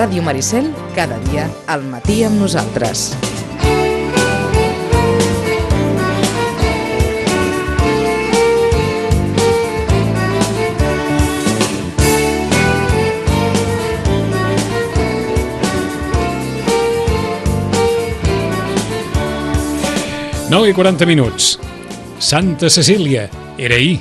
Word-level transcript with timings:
Ràdio 0.00 0.22
Maricel, 0.24 0.70
cada 0.96 1.18
dia, 1.26 1.42
al 1.68 1.82
matí 1.84 2.22
amb 2.24 2.40
nosaltres. 2.40 3.10
Nou 20.48 20.64
i 20.64 20.72
40 20.72 21.04
minuts. 21.04 21.58
Santa 22.16 22.72
Cecília, 22.72 23.28
era 23.60 23.76
ahir. 23.76 23.98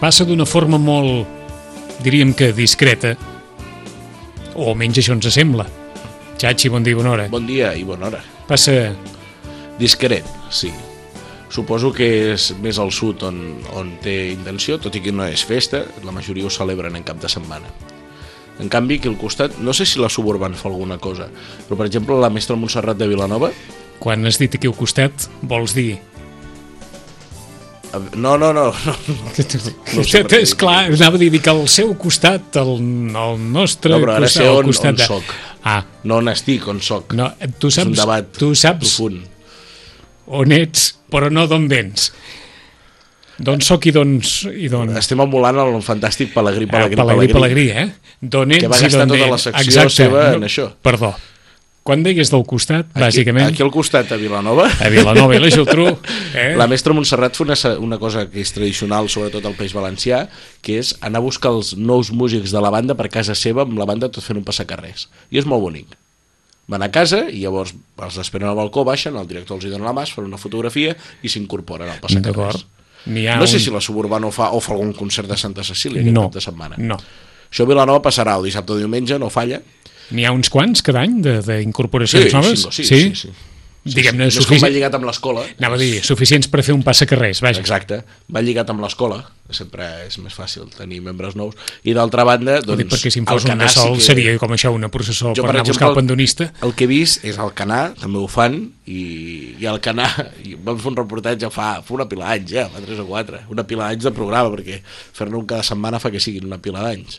Passa 0.00 0.24
d'una 0.24 0.48
forma 0.48 0.80
molt, 0.80 1.28
diríem 2.00 2.32
que 2.32 2.54
discreta, 2.56 3.18
o 4.60 4.68
almenys 4.70 5.00
això 5.00 5.16
ens 5.16 5.30
sembla. 5.32 5.66
Xachi, 6.40 6.70
bon 6.72 6.84
dia, 6.84 6.96
bona 6.96 7.14
hora. 7.14 7.26
Bon 7.32 7.46
dia 7.48 7.72
i 7.76 7.84
bona 7.84 8.10
hora. 8.10 8.22
Passa... 8.48 8.92
Discret, 9.80 10.26
sí. 10.52 10.68
Suposo 11.50 11.88
que 11.96 12.06
és 12.34 12.50
més 12.60 12.78
al 12.78 12.92
sud 12.92 13.24
on, 13.24 13.38
on 13.74 13.94
té 14.04 14.30
intenció, 14.34 14.76
tot 14.78 14.94
i 14.94 15.00
que 15.00 15.14
no 15.14 15.24
és 15.24 15.40
festa, 15.48 15.80
la 16.04 16.12
majoria 16.12 16.44
ho 16.46 16.52
celebren 16.52 16.98
en 16.98 17.06
cap 17.06 17.18
de 17.22 17.30
setmana. 17.32 17.72
En 18.60 18.68
canvi, 18.68 18.98
aquí 19.00 19.08
al 19.08 19.16
costat, 19.16 19.56
no 19.56 19.72
sé 19.72 19.86
si 19.88 19.98
la 19.98 20.12
suburban 20.12 20.52
fa 20.54 20.68
alguna 20.68 20.98
cosa, 21.00 21.30
però 21.64 21.80
per 21.80 21.88
exemple 21.88 22.18
la 22.20 22.28
mestra 22.30 22.58
Montserrat 22.60 23.00
de 23.00 23.08
Vilanova... 23.08 23.50
Quan 24.00 24.24
has 24.28 24.38
dit 24.40 24.52
aquí 24.56 24.68
al 24.68 24.76
costat, 24.76 25.26
vols 25.40 25.72
dir... 25.76 25.98
No, 28.14 28.36
no, 28.38 28.52
no. 28.54 28.66
no, 28.86 28.94
no 29.96 30.04
sé 30.06 30.20
és 30.38 30.52
clar, 30.58 30.84
anava 30.92 31.18
a 31.18 31.20
dir 31.20 31.40
que 31.42 31.50
al 31.50 31.64
seu 31.70 31.92
costat, 31.98 32.54
el, 32.60 32.74
el 32.78 33.40
nostre 33.50 33.90
no, 33.94 33.98
però 34.04 34.14
ara 34.18 34.28
costat, 34.28 34.44
sé 34.44 34.48
on, 34.50 34.68
costat 34.70 34.92
on 34.92 35.00
de... 35.00 35.06
soc. 35.10 35.32
Ah. 35.66 35.80
No 36.06 36.20
on 36.22 36.30
estic, 36.32 36.68
on 36.70 36.78
soc. 36.84 37.14
No, 37.18 37.30
tu 37.58 37.70
saps, 37.70 37.88
és 37.88 37.90
un 37.90 37.98
debat 37.98 38.28
tu 38.38 38.52
saps 38.54 38.84
profund. 38.86 39.24
on 40.40 40.54
ets, 40.54 40.86
però 41.10 41.30
no 41.34 41.46
d'on 41.50 41.66
vens. 41.70 42.10
D'on 43.40 43.62
soc 43.64 43.86
i 43.88 43.92
d'on... 43.96 44.18
I 44.52 44.68
d'on... 44.68 44.90
Estem 45.00 45.20
emulant 45.24 45.56
el 45.62 45.78
fantàstic 45.82 46.34
Pelegrí, 46.34 46.66
Pelegrí, 46.68 46.98
Ah, 47.00 47.04
Pelegrí, 47.08 47.32
Pelegrí, 47.32 47.66
eh? 47.72 47.86
D'on 48.20 48.52
ets 48.52 48.60
Que 48.66 48.68
va 48.68 48.76
i 48.78 48.84
gastar 48.84 49.00
d'on 49.06 49.14
tota 49.14 49.22
vens. 49.22 49.32
la 49.32 49.38
secció 49.46 49.64
Exacte. 49.72 49.94
seva 49.96 50.24
en 50.36 50.44
això. 50.44 50.66
Perdó. 50.84 51.14
Quan 51.90 52.04
digues 52.06 52.28
del 52.30 52.44
costat, 52.46 52.86
Aquí, 52.94 53.02
bàsicament... 53.02 53.48
Aquí 53.50 53.64
al 53.64 53.72
costat, 53.74 54.12
a 54.14 54.16
Vilanova. 54.20 54.68
A 54.78 54.90
Vilanova 54.92 55.34
i 55.34 55.40
la 55.42 55.48
Geltrú. 55.50 55.88
Eh? 56.30 56.52
La 56.54 56.68
mestra 56.70 56.94
Montserrat 56.94 57.34
fa 57.34 57.42
una, 57.42 57.56
una 57.82 57.96
cosa 57.98 58.22
que 58.30 58.38
és 58.38 58.52
tradicional, 58.54 59.08
sobretot 59.10 59.42
al 59.48 59.56
País 59.58 59.72
Valencià, 59.74 60.20
que 60.62 60.76
és 60.78 60.92
anar 61.02 61.18
a 61.18 61.24
buscar 61.24 61.50
els 61.50 61.72
nous 61.74 62.12
músics 62.14 62.52
de 62.54 62.60
la 62.62 62.70
banda 62.70 62.94
per 62.94 63.08
casa 63.10 63.34
seva, 63.34 63.64
amb 63.66 63.74
la 63.80 63.88
banda 63.90 64.06
tot 64.06 64.22
fent 64.22 64.38
un 64.38 64.44
passacarrers. 64.46 65.08
I 65.34 65.40
és 65.42 65.48
molt 65.50 65.64
bonic. 65.64 65.96
Van 66.70 66.84
a 66.86 66.90
casa 66.94 67.24
i 67.26 67.40
llavors 67.42 67.72
els 67.74 68.18
esperen 68.22 68.52
al 68.52 68.60
balcó, 68.60 68.84
baixen, 68.86 69.18
el 69.18 69.26
director 69.26 69.58
els 69.58 69.66
hi 69.66 69.72
dona 69.72 69.88
la 69.88 69.96
mà, 69.98 70.04
fan 70.06 70.28
una 70.30 70.38
fotografia 70.38 70.94
i 71.26 71.32
s'incorporen 71.32 71.90
al 71.90 71.98
passacarrers. 72.04 72.62
ha 73.26 73.40
No 73.42 73.50
sé 73.50 73.58
un... 73.58 73.64
si 73.66 73.74
la 73.74 73.82
Suburbana 73.82 74.30
ho 74.30 74.30
fa 74.30 74.52
o 74.54 74.62
fa 74.62 74.76
algun 74.76 74.94
concert 74.94 75.26
de 75.26 75.40
Santa 75.40 75.66
Cecília 75.66 76.04
aquest 76.04 76.14
No, 76.14 76.28
cap 76.30 76.38
de 76.38 76.46
setmana. 76.46 76.78
no. 76.78 77.00
Això 77.50 77.66
a 77.66 77.66
Vilanova 77.66 77.98
passarà 77.98 78.36
el 78.38 78.44
dissabte 78.46 78.76
o 78.76 78.78
diumenge, 78.78 79.18
no 79.18 79.26
falla. 79.34 79.58
N'hi 80.10 80.26
ha 80.26 80.32
uns 80.34 80.50
quants 80.50 80.82
cada 80.82 81.04
any 81.06 81.20
d'incorporacions 81.22 82.34
noves? 82.34 82.66
sí, 82.70 82.84
sí, 82.84 83.00
sí, 83.10 83.14
sí. 83.26 83.32
Diguem-ne, 83.80 84.26
sí, 84.28 84.36
sí. 84.36 84.36
No 84.36 84.42
és 84.42 84.44
com 84.44 84.44
sufici- 84.44 84.64
va 84.66 84.68
lligat 84.68 84.94
amb 84.98 85.06
l'escola. 85.08 85.42
Anava 85.56 85.78
a 85.78 85.80
dir, 85.80 86.02
suficients 86.04 86.48
per 86.52 86.60
fer 86.62 86.74
un 86.76 86.82
passacarrers, 86.84 87.38
vaja. 87.40 87.62
Exacte, 87.62 88.02
va 88.28 88.42
lligat 88.44 88.68
amb 88.68 88.82
l'escola, 88.84 89.22
sempre 89.56 89.86
és 90.04 90.18
més 90.20 90.34
fàcil 90.36 90.66
tenir 90.74 90.98
membres 91.00 91.32
nous, 91.34 91.54
i 91.88 91.94
d'altra 91.96 92.26
banda, 92.28 92.58
doncs... 92.60 92.90
perquè 92.92 93.08
si 93.14 93.22
em 93.22 93.28
fos 93.30 93.46
un 93.48 93.56
de 93.56 93.68
sol 93.72 93.94
sí 93.94 94.02
que... 94.02 94.04
seria 94.04 94.34
com 94.42 94.52
això, 94.52 94.68
una 94.76 94.90
processó 94.92 95.32
Jo, 95.32 95.46
per 95.46 95.54
anar 95.54 95.64
a 95.64 95.68
buscar 95.70 95.88
el 95.88 95.96
pandonista. 95.96 96.50
El 96.60 96.74
que 96.76 96.84
he 96.84 96.90
vist 96.90 97.24
és 97.24 97.38
el 97.40 97.54
Canà, 97.56 97.94
també 97.96 98.20
ho 98.20 98.26
fan, 98.28 98.58
i, 98.84 99.54
i 99.56 99.70
el 99.72 99.80
Canà, 99.80 100.10
i 100.44 100.58
vam 100.60 100.76
fer 100.76 100.92
un 100.92 100.98
reportatge 101.00 101.48
fa, 101.54 101.70
fa 101.80 101.96
una 101.96 102.04
pila 102.10 102.28
d'anys, 102.28 102.52
ja, 102.52 102.66
fa 102.68 102.84
3 102.84 103.00
o 103.00 103.08
4, 103.08 103.46
una 103.56 103.64
pila 103.64 103.88
d'anys 103.88 104.10
de 104.10 104.12
programa, 104.12 104.52
perquè 104.58 104.82
fer-ne 104.84 105.40
un 105.40 105.48
cada 105.48 105.64
setmana 105.64 106.02
fa 106.04 106.12
que 106.12 106.20
siguin 106.20 106.44
una 106.44 106.60
pila 106.60 106.84
d'anys 106.84 107.16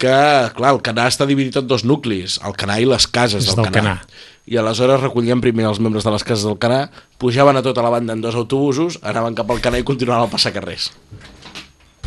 que, 0.00 0.16
clar, 0.56 0.74
el 0.74 0.82
Canà 0.84 1.06
està 1.10 1.26
dividit 1.28 1.60
en 1.60 1.68
dos 1.70 1.84
nuclis, 1.86 2.38
el 2.46 2.56
Canà 2.58 2.80
i 2.80 2.88
les 2.88 3.06
cases 3.06 3.46
del, 3.46 3.60
del 3.60 3.70
Canà. 3.70 3.96
Canà. 4.00 4.26
I 4.50 4.58
aleshores 4.58 5.02
recollien 5.02 5.42
primer 5.44 5.68
els 5.68 5.78
membres 5.82 6.06
de 6.06 6.14
les 6.14 6.24
cases 6.26 6.46
del 6.48 6.58
Canà, 6.62 6.86
pujaven 7.22 7.60
a 7.60 7.62
tota 7.62 7.84
la 7.84 7.92
banda 7.92 8.16
en 8.16 8.24
dos 8.24 8.38
autobusos, 8.38 8.98
anaven 9.06 9.36
cap 9.38 9.50
al 9.52 9.62
Canà 9.62 9.78
i 9.78 9.86
continuaven 9.86 10.26
al 10.26 10.32
passacarrers. 10.32 10.90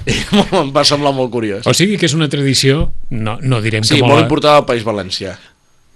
I 0.04 0.18
em 0.60 0.74
va 0.76 0.84
semblar 0.88 1.14
molt 1.16 1.32
curiós. 1.32 1.68
O 1.70 1.74
sigui 1.78 1.96
que 2.00 2.10
és 2.10 2.18
una 2.18 2.28
tradició, 2.32 2.90
no, 3.14 3.38
no 3.40 3.62
direm 3.64 3.86
Sí, 3.88 4.02
que 4.02 4.08
molt 4.08 4.26
important 4.26 4.60
al 4.60 4.68
País 4.68 4.84
Valencià. 4.84 5.38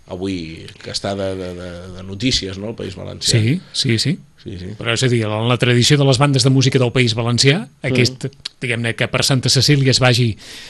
Avui, 0.07 0.65
que 0.79 0.93
està 0.93 1.13
de, 1.19 1.33
de, 1.35 1.51
de, 1.57 1.69
de 1.97 2.03
notícies, 2.07 2.57
no?, 2.61 2.71
el 2.71 2.77
País 2.79 2.95
Valencià. 2.95 3.39
Sí, 3.39 3.59
sí, 3.73 3.99
sí. 3.99 4.17
Sí, 4.37 4.53
sí. 4.61 4.69
Però 4.77 4.93
és 4.93 5.01
a 5.03 5.09
dir, 5.11 5.23
en 5.27 5.49
la 5.49 5.57
tradició 5.59 5.97
de 5.99 6.05
les 6.07 6.19
bandes 6.21 6.45
de 6.45 6.51
música 6.53 6.79
del 6.79 6.93
País 6.95 7.15
Valencià, 7.17 7.65
aquest, 7.89 8.29
diguem-ne, 8.63 8.93
que 8.95 9.09
per 9.11 9.25
Santa 9.27 9.51
Cecília 9.51 9.91
es 9.91 9.99
vagi 9.99 10.29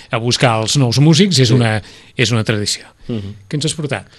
a 0.10 0.18
buscar 0.24 0.56
els 0.64 0.80
nous 0.82 0.98
músics, 1.04 1.38
és, 1.44 1.52
una, 1.54 1.76
és 2.18 2.34
una 2.34 2.42
tradició. 2.48 2.90
Què 3.06 3.60
ens 3.60 3.70
has 3.70 3.76
portat? 3.78 4.10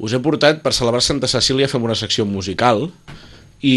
Us 0.00 0.14
he 0.14 0.22
portat, 0.22 0.62
per 0.64 0.72
celebrar 0.72 1.02
Santa 1.04 1.28
Cecília, 1.28 1.68
fem 1.68 1.84
una 1.84 1.98
secció 1.98 2.24
musical, 2.24 2.88
i 3.64 3.76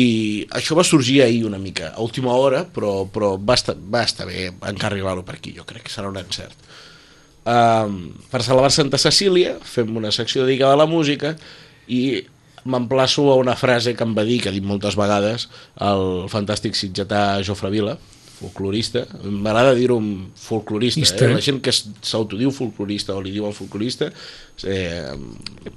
això 0.55 0.75
va 0.77 0.85
sorgir 0.87 1.21
ahir 1.23 1.43
una 1.47 1.59
mica, 1.59 1.91
a 1.95 2.03
última 2.03 2.33
hora, 2.35 2.63
però, 2.63 3.05
però 3.11 3.35
va, 3.35 3.55
estar, 3.55 3.75
va 3.75 4.05
estar 4.07 4.29
bé 4.29 4.49
encarrilar-ho 4.69 5.23
per 5.27 5.37
aquí, 5.37 5.53
jo 5.57 5.67
crec 5.67 5.87
que 5.87 5.93
serà 5.93 6.09
un 6.11 6.19
encert. 6.19 6.55
Um, 7.47 8.09
per 8.27 8.41
celebrar 8.43 8.73
Santa 8.75 8.97
Cecília 8.99 9.53
fem 9.63 9.93
una 9.95 10.11
secció 10.11 10.43
dedicada 10.43 10.73
a 10.75 10.81
la 10.81 10.87
música 10.89 11.35
i 11.87 12.25
m'emplaço 12.67 13.29
a 13.31 13.37
una 13.39 13.53
frase 13.55 13.93
que 13.95 14.03
em 14.03 14.11
va 14.17 14.25
dir, 14.27 14.41
que 14.43 14.49
ha 14.49 14.55
dit 14.55 14.65
moltes 14.67 14.97
vegades, 14.99 15.45
el 15.79 16.25
fantàstic 16.27 16.75
sitgetà 16.75 17.37
Jofre 17.47 17.69
Vila, 17.71 17.93
folclorista, 18.37 19.05
m'agrada 19.23 19.71
dir-ho 19.77 19.95
un 19.97 20.09
folclorista, 20.37 20.99
Ista. 21.01 21.23
eh? 21.25 21.37
la 21.37 21.41
gent 21.41 21.61
que 21.63 21.71
s'autodiu 21.73 22.51
folclorista 22.53 23.15
o 23.15 23.21
li 23.23 23.31
diu 23.33 23.47
el 23.47 23.55
folclorista, 23.55 24.09
eh, 24.67 25.15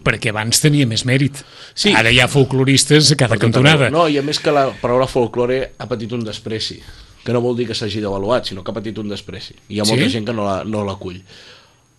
Perquè 0.04 0.32
abans 0.34 0.58
tenia 0.60 0.88
més 0.90 1.06
mèrit. 1.08 1.38
Sí. 1.72 1.94
Ara 1.96 2.10
hi 2.12 2.18
ha 2.20 2.26
folcloristes 2.28 3.12
a 3.14 3.16
cada 3.20 3.36
Per 3.36 3.44
tot 3.44 3.46
cantonada. 3.46 3.88
No, 3.94 4.08
i 4.10 4.18
a 4.18 4.24
més 4.26 4.42
que 4.42 4.52
la 4.52 4.66
paraula 4.82 5.06
folklore 5.08 5.60
ha 5.78 5.86
patit 5.88 6.12
un 6.18 6.26
despreci, 6.26 6.80
que 7.24 7.32
no 7.36 7.40
vol 7.44 7.56
dir 7.56 7.68
que 7.70 7.78
s'hagi 7.78 8.02
devaluat, 8.02 8.50
sinó 8.50 8.64
que 8.66 8.74
ha 8.74 8.76
patit 8.82 8.98
un 8.98 9.08
despreci. 9.14 9.54
Hi 9.70 9.78
ha 9.80 9.86
molta 9.88 10.04
Sí? 10.10 10.10
gent 10.18 10.26
que 10.26 10.34
no 10.36 10.44
la, 10.50 10.58
no 10.64 10.82
l'acull. 10.84 11.22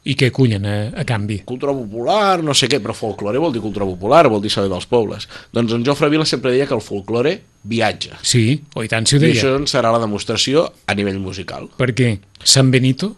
I 0.02 0.16
què 0.18 0.32
cullen 0.34 0.64
a, 0.66 0.76
a 0.98 1.04
canvi? 1.06 1.44
Cultura 1.46 1.76
popular, 1.78 2.42
no 2.42 2.56
sé 2.58 2.66
què, 2.72 2.80
però 2.82 2.96
folklore 2.98 3.38
vol 3.42 3.54
dir 3.54 3.62
cultura 3.62 3.86
popular, 3.86 4.24
vol 4.34 4.42
dir 4.42 4.50
saber 4.50 4.72
dels 4.72 4.88
pobles. 4.90 5.28
Doncs 5.54 5.76
en 5.78 5.84
Jofre 5.86 6.10
Vila 6.10 6.26
sempre 6.26 6.50
deia 6.54 6.66
que 6.66 6.74
el 6.74 6.82
folklore 6.82 7.36
viatja. 7.70 8.18
Sí, 8.26 8.64
o 8.74 8.82
i 8.82 8.90
tant 8.90 9.06
si 9.06 9.16
ho 9.16 9.20
I 9.20 9.28
deia. 9.28 9.36
això 9.36 9.52
en 9.60 9.68
serà 9.70 9.92
la 9.94 10.02
demostració 10.02 10.66
a 10.90 10.96
nivell 10.98 11.20
musical. 11.22 11.70
Perquè 11.78 12.16
San 12.42 12.72
Benito, 12.74 13.14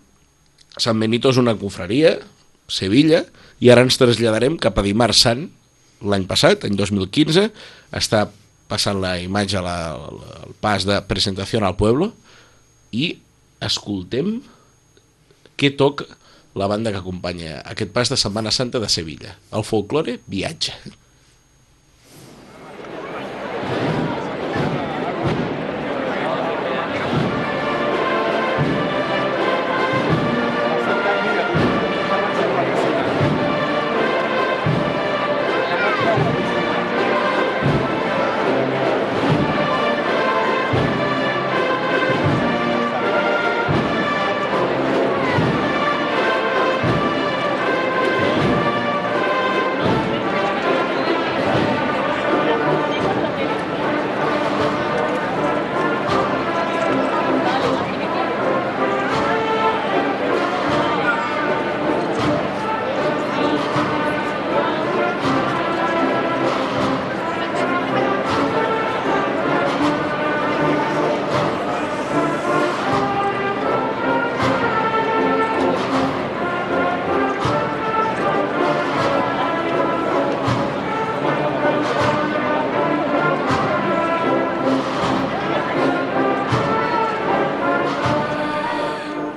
Sant 0.76 1.00
Benito 1.00 1.32
és 1.32 1.40
una 1.40 1.54
confraria, 1.56 2.18
Sevilla, 2.68 3.22
i 3.64 3.70
ara 3.72 3.84
ens 3.86 3.96
traslladarem 4.02 4.58
cap 4.60 4.76
a 4.76 4.84
Dimarts 4.84 5.22
Sant, 5.24 5.46
l'any 6.04 6.26
passat, 6.28 6.66
any 6.68 6.76
2015, 6.76 7.46
està 7.96 8.26
passant 8.68 9.00
la 9.00 9.14
imatge, 9.22 9.62
la, 9.64 9.78
la, 9.96 10.42
el 10.50 10.56
pas 10.60 10.84
de 10.84 10.98
presentació 11.08 11.62
al 11.64 11.78
pueblo, 11.80 12.10
i 12.92 13.14
escoltem 13.64 14.42
què 15.56 15.72
toca 15.80 16.10
la 16.56 16.68
banda 16.68 16.92
que 16.94 17.02
acompanya 17.02 17.62
aquest 17.66 17.94
pas 17.94 18.10
de 18.10 18.18
Setmana 18.20 18.52
Santa 18.52 18.80
de 18.80 18.90
Sevilla. 18.90 19.38
El 19.52 19.66
folklore 19.66 20.20
viatja. 20.28 20.78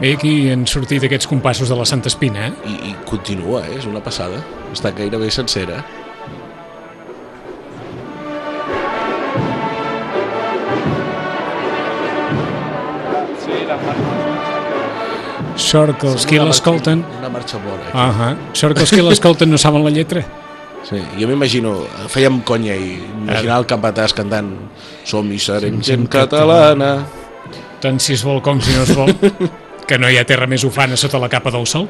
Bé, 0.06 0.12
aquí 0.14 0.32
han 0.54 0.60
sortit 0.70 1.02
aquests 1.02 1.26
compassos 1.26 1.66
de 1.66 1.74
la 1.74 1.82
Santa 1.82 2.06
Espina, 2.06 2.44
eh? 2.46 2.52
I, 2.70 2.74
i 2.86 2.92
continua, 3.08 3.64
eh? 3.66 3.72
és 3.74 3.88
una 3.90 3.98
passada. 3.98 4.38
Està 4.70 4.92
gairebé 4.94 5.32
sencera. 5.34 5.80
Sort 15.58 15.98
que 15.98 16.12
els 16.12 16.28
qui 16.30 16.38
l'escolten... 16.38 17.02
Una 17.18 17.34
marxa 17.40 17.58
bona. 17.66 17.82
Eh? 17.88 17.92
Ah 17.96 18.14
-huh. 18.14 18.32
Sort 18.62 18.78
que 18.78 18.86
els 18.86 18.94
qui 18.94 19.02
l'escolten 19.02 19.50
no 19.50 19.58
saben 19.58 19.82
la 19.82 19.90
lletra. 19.90 20.22
Sí, 20.86 21.02
jo 21.18 21.26
m'imagino, 21.26 21.82
fèiem 22.06 22.44
conya 22.44 22.76
i 22.76 23.02
imaginar 23.26 23.58
el 23.58 23.66
capatàs 23.66 24.14
cantant 24.14 24.54
Som 25.02 25.32
i 25.32 25.38
serem 25.38 25.82
gent 25.82 26.06
catalana. 26.06 27.06
Tant 27.80 27.98
si 27.98 28.12
es 28.12 28.22
vol 28.22 28.40
com 28.40 28.60
si 28.60 28.70
no 28.70 28.82
es 28.82 28.94
vol. 28.94 29.10
que 29.86 29.98
no 29.98 30.10
hi 30.10 30.18
ha 30.18 30.24
terra 30.28 30.46
més 30.50 30.64
ufana 30.64 30.96
sota 30.96 31.18
la 31.22 31.28
capa 31.32 31.50
del 31.54 31.66
sol. 31.66 31.88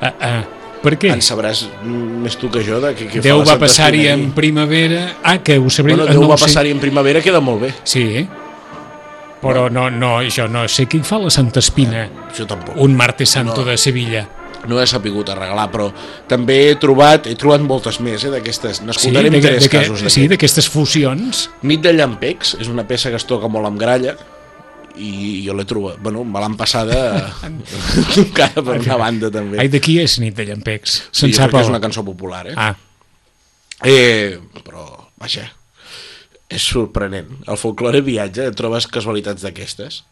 Uh, 0.00 0.06
uh, 0.06 0.40
per 0.82 0.94
què? 1.00 1.10
En 1.14 1.22
sabràs 1.24 1.64
més 1.82 2.36
tu 2.38 2.50
que 2.52 2.60
jo 2.62 2.78
de 2.82 2.92
què, 2.94 3.08
què 3.10 3.22
Déu 3.24 3.40
fa 3.44 3.54
va 3.54 3.60
passar-hi 3.64 4.06
en 4.12 4.28
primavera... 4.36 5.06
Ah, 5.24 5.38
que 5.42 5.56
ho 5.58 5.70
sabré... 5.70 5.94
Bueno, 5.96 6.06
ah, 6.08 6.12
Déu 6.14 6.22
no 6.26 6.28
va 6.30 6.36
passar-hi 6.38 6.70
en 6.74 6.82
primavera 6.82 7.22
queda 7.24 7.40
molt 7.42 7.64
bé. 7.64 7.72
Sí, 7.82 8.04
eh? 8.22 8.26
Però 9.42 9.68
no, 9.70 9.88
no, 9.90 10.18
jo 10.32 10.46
no 10.50 10.64
sé 10.68 10.86
qui 10.90 11.00
fa 11.06 11.18
la 11.22 11.30
Santa 11.30 11.60
Espina, 11.60 12.06
Jo 12.36 12.46
tampoc. 12.48 12.76
un 12.82 12.94
martes 12.96 13.30
santo 13.30 13.62
No. 13.62 13.70
de 13.70 13.76
Sevilla. 13.78 14.26
No 14.66 14.80
he 14.82 14.86
sapigut 14.88 15.28
arreglar, 15.30 15.68
però 15.70 15.90
també 16.26 16.70
he 16.70 16.76
trobat, 16.82 17.28
he 17.30 17.36
trobat 17.38 17.62
moltes 17.62 18.00
més 18.02 18.24
eh, 18.24 18.30
d'aquestes. 18.32 18.80
Sí, 18.80 18.84
N'escoltarem 18.88 19.36
de, 19.36 19.40
tres 19.44 19.62
de, 19.62 19.68
que, 19.68 19.78
casos 19.78 20.00
sí, 20.00 20.06
d'aquest. 20.06 20.30
d'aquestes 20.32 20.68
fusions. 20.72 21.44
Nit 21.62 21.84
de 21.84 21.92
llampecs 21.94 22.56
és 22.58 22.70
una 22.72 22.82
peça 22.88 23.12
que 23.12 23.20
es 23.20 23.26
toca 23.28 23.46
molt 23.52 23.68
amb 23.68 23.78
gralla 23.78 24.16
i 24.96 25.42
jo 25.46 25.54
l'he 25.56 25.64
trobat, 25.68 25.98
bueno, 26.02 26.24
me 26.24 26.40
l'han 26.40 26.56
passada 26.56 26.98
encara 28.22 28.62
per 28.62 28.78
una 28.80 28.96
banda 29.00 29.30
també. 29.34 29.60
Ai, 29.62 29.68
de 29.72 29.80
qui 29.82 29.98
és 30.02 30.18
Nit 30.22 30.36
de 30.38 30.46
Llampecs? 30.48 30.96
sí, 31.10 31.22
Se'n 31.22 31.32
jo 31.34 31.40
sap 31.42 31.54
és 31.60 31.70
una 31.72 31.80
cançó 31.82 32.04
popular, 32.06 32.46
eh? 32.50 32.56
Ah, 32.56 32.74
eh 33.84 34.38
però, 34.64 34.86
vaja, 35.20 35.46
és 36.48 36.62
sorprenent. 36.62 37.28
El 37.46 37.58
folklore 37.60 38.00
viatja, 38.06 38.50
trobes 38.56 38.86
casualitats 38.86 39.42
d'aquestes. 39.44 40.02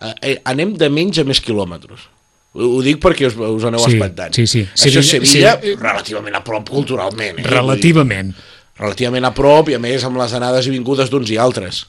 Eh, 0.00 0.14
eh, 0.22 0.34
anem 0.44 0.74
de 0.78 0.90
menys 0.92 1.20
a 1.22 1.24
més 1.24 1.40
quilòmetres. 1.40 2.10
Ho, 2.54 2.80
dic 2.86 3.00
perquè 3.02 3.26
us, 3.26 3.34
us 3.34 3.64
aneu 3.66 3.82
Sí, 3.82 3.96
espantant. 3.96 4.34
sí, 4.36 4.46
sí. 4.46 4.62
Això 4.62 5.00
és 5.00 5.08
Sevilla- 5.10 5.58
sí. 5.62 5.74
relativament 5.74 6.36
a 6.36 6.44
prop 6.44 6.68
culturalment. 6.70 7.40
Eh? 7.40 7.48
relativament. 7.48 8.34
Relativament 8.78 9.24
a 9.24 9.32
prop 9.34 9.68
i 9.70 9.74
a 9.74 9.78
més 9.78 10.04
amb 10.04 10.18
les 10.18 10.32
anades 10.34 10.66
i 10.66 10.70
vingudes 10.70 11.10
d'uns 11.10 11.30
i 11.30 11.38
altres. 11.38 11.86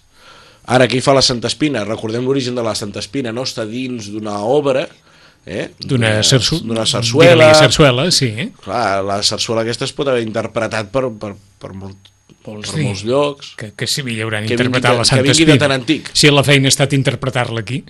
Ara, 0.65 0.85
aquí 0.85 1.01
fa 1.05 1.13
la 1.13 1.21
Santa 1.25 1.49
Espina. 1.51 1.83
Recordem 1.85 2.25
l'origen 2.25 2.55
de 2.57 2.63
la 2.65 2.73
Santa 2.75 3.01
Espina, 3.03 3.33
no? 3.35 3.43
Està 3.45 3.67
dins 3.69 4.09
d'una 4.13 4.39
obra, 4.49 4.87
eh? 5.45 5.69
D'una 5.85 6.17
sarsu... 6.25 6.59
sarsuela. 6.89 7.51
sarsuela, 7.53 8.09
sí. 8.11 8.31
eh? 8.33 8.49
Clar, 8.63 9.03
la 9.05 9.21
sarsuela 9.23 9.61
aquesta 9.65 9.85
es 9.85 9.93
pot 9.93 10.09
haver 10.09 10.25
interpretat 10.25 10.89
per, 10.93 11.07
per, 11.21 11.35
per, 11.61 11.73
molt, 11.77 12.11
Vols 12.45 12.69
per 12.69 12.79
dir 12.79 12.87
molts 12.87 13.03
llocs. 13.05 13.53
Que, 13.59 13.71
que 13.77 13.87
Sevilla 13.89 14.25
hauran 14.25 14.45
Que 14.45 14.57
interpretat 14.57 14.91
vingui 14.91 15.03
la 15.03 15.05
Santa 15.11 15.21
que 15.21 15.29
vingui 15.29 15.45
de 15.45 15.53
Espina. 15.53 15.61
tan 15.67 15.75
antic. 15.77 16.09
Si 16.13 16.33
la 16.33 16.43
feina 16.45 16.69
ha 16.69 16.73
estat 16.73 16.97
interpretar-la 16.97 17.61
aquí, 17.65 17.83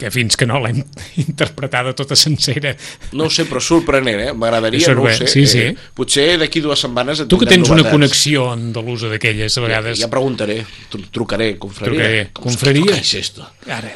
que 0.00 0.08
fins 0.10 0.36
que 0.40 0.46
no 0.48 0.56
l'hem 0.64 0.78
interpretada 1.20 1.92
tota 1.94 2.16
sencera. 2.16 2.72
No 3.12 3.26
ho 3.28 3.30
sé, 3.30 3.44
però 3.44 3.60
sorprenent, 3.60 4.20
eh? 4.24 4.32
M'agradaria, 4.32 4.80
És 4.80 4.96
no 4.96 5.04
ho 5.04 5.12
sé. 5.12 5.26
sí, 5.28 5.44
sí. 5.46 5.60
Eh, 5.70 5.76
potser 5.94 6.38
d'aquí 6.40 6.62
dues 6.64 6.80
setmanes 6.80 7.20
et 7.20 7.28
Tu 7.28 7.38
que 7.38 7.46
tens 7.50 7.68
una 7.68 7.82
novetats. 7.82 7.92
connexió 7.92 8.46
andalusa 8.54 9.10
d'aquelles 9.12 9.58
a 9.60 9.64
vegades... 9.66 10.00
Ja 10.00 10.08
preguntaré, 10.08 10.62
tru- 10.90 11.04
trucaré, 11.12 11.50
confraria. 11.60 11.92
Trucaré, 12.00 12.22
Com 12.32 12.44
confraria. 12.48 12.94
¿Qué 12.94 13.00
es 13.04 13.14
esto? 13.20 13.44
Ara, 13.68 13.92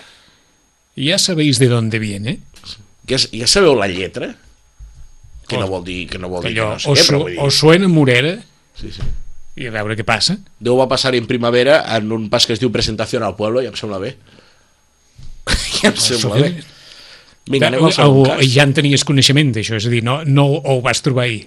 ja 0.97 1.19
sabéis 1.19 1.59
de 1.59 1.69
dónde 1.73 1.99
viene. 1.99 2.39
Ja, 3.09 3.17
ja 3.33 3.47
sabeu 3.49 3.75
la 3.77 3.89
lletra? 3.89 4.35
Que 5.49 5.57
Oh. 5.57 5.61
no 5.61 5.67
vol 5.69 5.83
dir 5.85 6.07
que 6.09 6.19
no 6.19 6.29
vol 6.29 6.41
Que 6.43 6.49
dir 6.49 6.57
que 6.57 6.61
allò, 6.63 6.73
no 6.75 6.81
sé 6.81 6.89
o, 6.89 6.95
què, 6.95 7.03
su, 7.05 7.13
però 7.13 7.27
dir... 7.29 7.39
o 7.41 7.51
suena 7.51 7.89
Morera 7.89 8.39
Sí, 8.81 8.89
sí. 8.91 9.03
i 9.61 9.67
a 9.69 9.71
veure 9.75 9.95
què 9.97 10.05
passa. 10.09 10.39
Déu 10.59 10.77
va 10.79 10.87
passar 10.89 11.15
en 11.15 11.27
primavera 11.29 11.83
en 11.97 12.09
un 12.13 12.29
pas 12.33 12.47
que 12.49 12.55
es 12.57 12.61
diu 12.63 12.73
Presentació 12.73 13.21
al 13.23 13.37
Pueblo, 13.37 13.61
ja 13.63 13.69
em 13.69 13.77
sembla 13.77 13.99
bé. 14.03 14.15
Em 15.91 15.99
sembla 16.01 16.41
bé. 16.41 16.55
Vinga, 17.45 17.67
anem 17.69 17.83
al 17.85 17.93
segon 17.93 18.23
o, 18.23 18.29
cas. 18.31 18.47
ja 18.49 18.65
en 18.65 18.71
tenies 18.73 19.03
coneixement 19.05 19.51
d'això, 19.53 19.77
és 19.77 19.85
a 19.85 19.91
dir, 19.93 19.99
no, 20.07 20.15
no 20.25 20.47
ho 20.65 20.79
vas 20.81 21.03
trobar 21.05 21.27
ahir. 21.27 21.43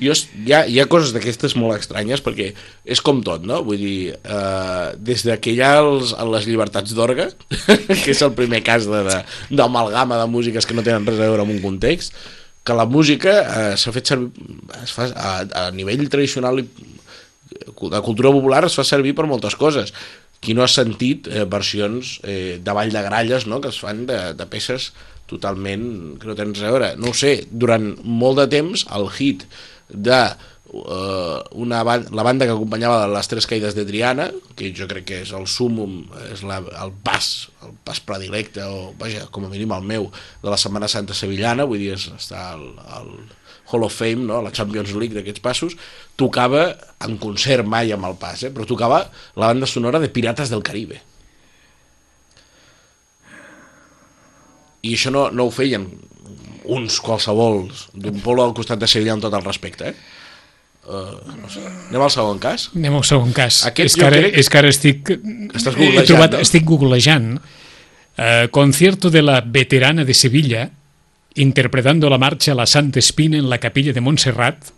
Jo, 0.00 0.14
hi, 0.46 0.52
ha, 0.56 0.62
hi 0.64 0.78
ha 0.80 0.86
coses 0.88 1.10
d'aquestes 1.12 1.52
molt 1.60 1.76
estranyes 1.76 2.22
perquè 2.24 2.46
és 2.88 3.02
com 3.04 3.20
tot, 3.26 3.44
no? 3.44 3.58
Vull 3.66 3.82
dir, 3.82 4.14
eh, 4.16 4.86
des 4.96 5.26
de 5.28 5.36
que 5.44 5.52
hi 5.52 5.60
ha 5.60 5.74
els, 5.82 6.14
les 6.32 6.48
llibertats 6.48 6.94
d'orga, 6.96 7.26
que 8.00 8.14
és 8.14 8.22
el 8.24 8.32
primer 8.38 8.62
cas 8.64 8.88
de- 8.88 9.02
de- 9.10 9.20
d'amalgama 9.52 10.16
de, 10.16 10.24
de 10.24 10.32
músiques 10.38 10.64
que 10.64 10.72
no 10.78 10.86
tenen 10.86 11.04
res 11.04 11.20
a 11.20 11.28
veure 11.28 11.44
amb 11.44 11.52
un 11.52 11.60
context, 11.60 12.16
que 12.64 12.72
la 12.78 12.88
música 12.88 13.36
eh, 13.42 13.76
s'ha 13.76 13.92
fet 13.92 14.08
servir, 14.08 14.32
es 14.80 14.96
fa, 14.96 15.10
a, 15.12 15.34
a 15.66 15.70
nivell 15.76 16.08
tradicional 16.08 16.62
i 16.64 16.68
de 17.92 18.00
cultura 18.00 18.30
popular 18.32 18.64
es 18.64 18.74
fa 18.78 18.84
servir 18.88 19.12
per 19.18 19.26
moltes 19.28 19.52
coses. 19.60 19.92
Qui 20.42 20.56
no 20.58 20.64
ha 20.64 20.70
sentit 20.70 21.28
eh, 21.30 21.44
versions 21.46 22.16
eh, 22.26 22.58
de 22.62 22.76
Vall 22.76 22.94
de 22.94 23.02
Gralles 23.06 23.46
no? 23.46 23.60
que 23.62 23.70
es 23.70 23.80
fan 23.80 24.06
de, 24.08 24.20
de 24.34 24.46
peces 24.50 24.90
totalment 25.30 25.84
que 26.20 26.28
no 26.28 26.36
tenen 26.38 26.56
res 26.56 26.64
a 26.66 26.72
veure. 26.74 26.94
No 27.00 27.12
ho 27.12 27.16
sé, 27.16 27.36
durant 27.50 27.92
molt 28.02 28.42
de 28.42 28.48
temps 28.52 28.86
el 28.96 29.06
hit 29.14 29.46
de 29.92 30.18
uh, 30.72 31.38
una 31.52 31.82
ban 31.84 32.06
la 32.16 32.24
banda 32.26 32.48
que 32.48 32.54
acompanyava 32.54 33.06
les 33.12 33.28
tres 33.30 33.46
caïdes 33.48 33.76
de 33.76 33.84
Triana, 33.88 34.30
que 34.56 34.72
jo 34.76 34.88
crec 34.90 35.06
que 35.08 35.20
és 35.24 35.32
el 35.36 35.46
súmum, 35.50 36.02
és 36.32 36.44
la, 36.48 36.60
el 36.84 36.94
pas, 37.04 37.30
el 37.66 37.76
pas 37.86 38.00
predilecte, 38.04 38.64
o 38.64 38.92
vaja, 39.00 39.28
com 39.34 39.46
a 39.46 39.52
mínim 39.52 39.72
el 39.76 39.86
meu, 39.88 40.10
de 40.42 40.52
la 40.52 40.60
Setmana 40.60 40.90
Santa 40.90 41.16
Sevillana, 41.16 41.68
vull 41.68 41.82
dir, 41.84 41.94
està 41.96 42.50
al, 42.56 42.66
al 42.98 43.14
Hall 43.72 43.86
of 43.88 43.94
Fame, 43.96 44.26
no? 44.28 44.42
la 44.44 44.52
Champions 44.54 44.92
League 44.94 45.16
d'aquests 45.16 45.42
passos, 45.42 45.74
tocava 46.20 46.68
en 47.06 47.16
concert 47.22 47.66
mai 47.66 47.90
amb 47.96 48.06
el 48.10 48.14
pas, 48.20 48.44
eh? 48.46 48.52
però 48.54 48.68
tocava 48.68 49.02
la 49.40 49.48
banda 49.50 49.66
sonora 49.66 50.00
de 50.02 50.10
Pirates 50.12 50.52
del 50.52 50.62
Caribe. 50.62 51.00
I 54.82 54.96
això 54.96 55.12
no, 55.14 55.28
no 55.30 55.46
ho 55.46 55.52
feien 55.54 55.86
uns 56.72 56.98
qualsevols 57.02 57.86
d'un 57.94 58.18
polo 58.22 58.42
al 58.44 58.54
costat 58.54 58.80
de 58.82 58.88
Sevilla 58.90 59.14
amb 59.16 59.22
tot 59.24 59.34
el 59.34 59.44
respecte, 59.46 59.92
eh? 59.92 60.18
Uh, 60.82 61.14
no 61.38 61.46
sé. 61.46 61.62
Anem 61.92 62.02
al 62.02 62.10
segon 62.10 62.40
cas? 62.42 62.64
Anem 62.74 62.96
al 62.98 63.04
segon 63.06 63.30
cas. 63.36 63.60
Aquest 63.68 63.92
és, 63.92 63.96
que 63.98 64.06
ara, 64.08 64.18
crec- 64.18 64.38
és 64.42 64.48
que 64.50 64.58
ara 64.58 64.70
estic... 64.74 65.12
Estàs 65.54 65.76
he 65.76 65.78
googlejant, 65.78 66.08
trobat, 66.10 66.34
no? 66.34 66.40
Estic 66.42 66.64
googlejant. 66.66 67.28
Uh, 68.18 68.48
concierto 68.50 69.10
de 69.14 69.22
la 69.22 69.36
veterana 69.46 70.02
de 70.04 70.14
Sevilla 70.18 70.64
interpretando 71.36 72.10
la 72.10 72.18
marcha 72.18 72.54
La 72.54 72.66
Santa 72.66 72.98
Espina 72.98 73.38
en 73.38 73.48
la 73.48 73.58
capilla 73.58 73.92
de 73.92 74.00
Montserrat 74.00 74.70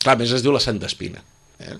Clar, 0.00 0.16
més 0.16 0.30
es 0.32 0.40
diu 0.42 0.52
la 0.52 0.60
Santa 0.64 0.86
Espina. 0.88 1.20
Eh? 1.60 1.76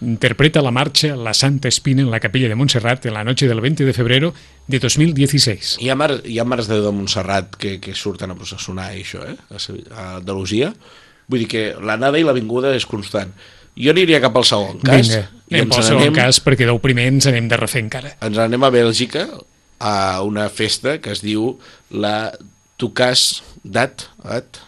interpreta 0.00 0.62
la 0.62 0.70
marcha 0.70 1.16
La 1.16 1.34
Santa 1.34 1.66
Espina 1.68 2.02
en 2.02 2.10
la 2.10 2.20
capilla 2.20 2.48
de 2.48 2.54
Montserrat 2.54 3.06
en 3.06 3.14
la 3.14 3.24
noche 3.24 3.48
del 3.48 3.60
20 3.60 3.84
de 3.84 3.92
febrero 3.92 4.32
de 4.66 4.78
2016. 4.78 5.78
Hi 5.80 5.88
ha, 5.90 5.96
mar, 5.98 6.20
hi 6.24 6.38
ha 6.38 6.44
mares 6.44 6.68
de 6.68 6.80
de 6.80 6.92
Montserrat 6.92 7.56
que, 7.56 7.80
que 7.80 7.94
surten 7.94 8.30
a 8.30 8.36
processionar 8.38 8.92
això, 8.92 9.24
eh? 9.26 9.34
a, 9.50 10.16
Andalusia. 10.18 10.72
Vull 11.26 11.42
dir 11.42 11.48
que 11.50 11.64
l'anada 11.82 12.18
i 12.20 12.22
la 12.24 12.32
vinguda 12.36 12.70
és 12.76 12.86
constant. 12.86 13.32
Jo 13.78 13.90
aniria 13.90 14.20
cap 14.22 14.36
al 14.38 14.46
segon 14.46 14.78
cas. 14.86 15.02
Vinga, 15.10 15.24
anem 15.50 15.68
pel 15.74 15.82
segon 15.82 16.04
n'anem- 16.06 16.14
cas 16.16 16.38
perquè 16.46 16.66
del 16.66 16.78
primer 16.82 17.08
ens 17.10 17.26
anem 17.30 17.50
de 17.50 17.58
refer 17.58 17.82
encara. 17.82 18.14
ens 18.22 18.38
anem 18.38 18.64
a 18.64 18.70
Bèlgica 18.70 19.26
a 19.78 20.22
una 20.22 20.48
festa 20.48 21.00
que 21.02 21.10
es 21.14 21.22
diu 21.26 21.56
la 21.90 22.32
Tucàs 22.78 23.42
d'At. 23.64 24.06
At, 24.24 24.60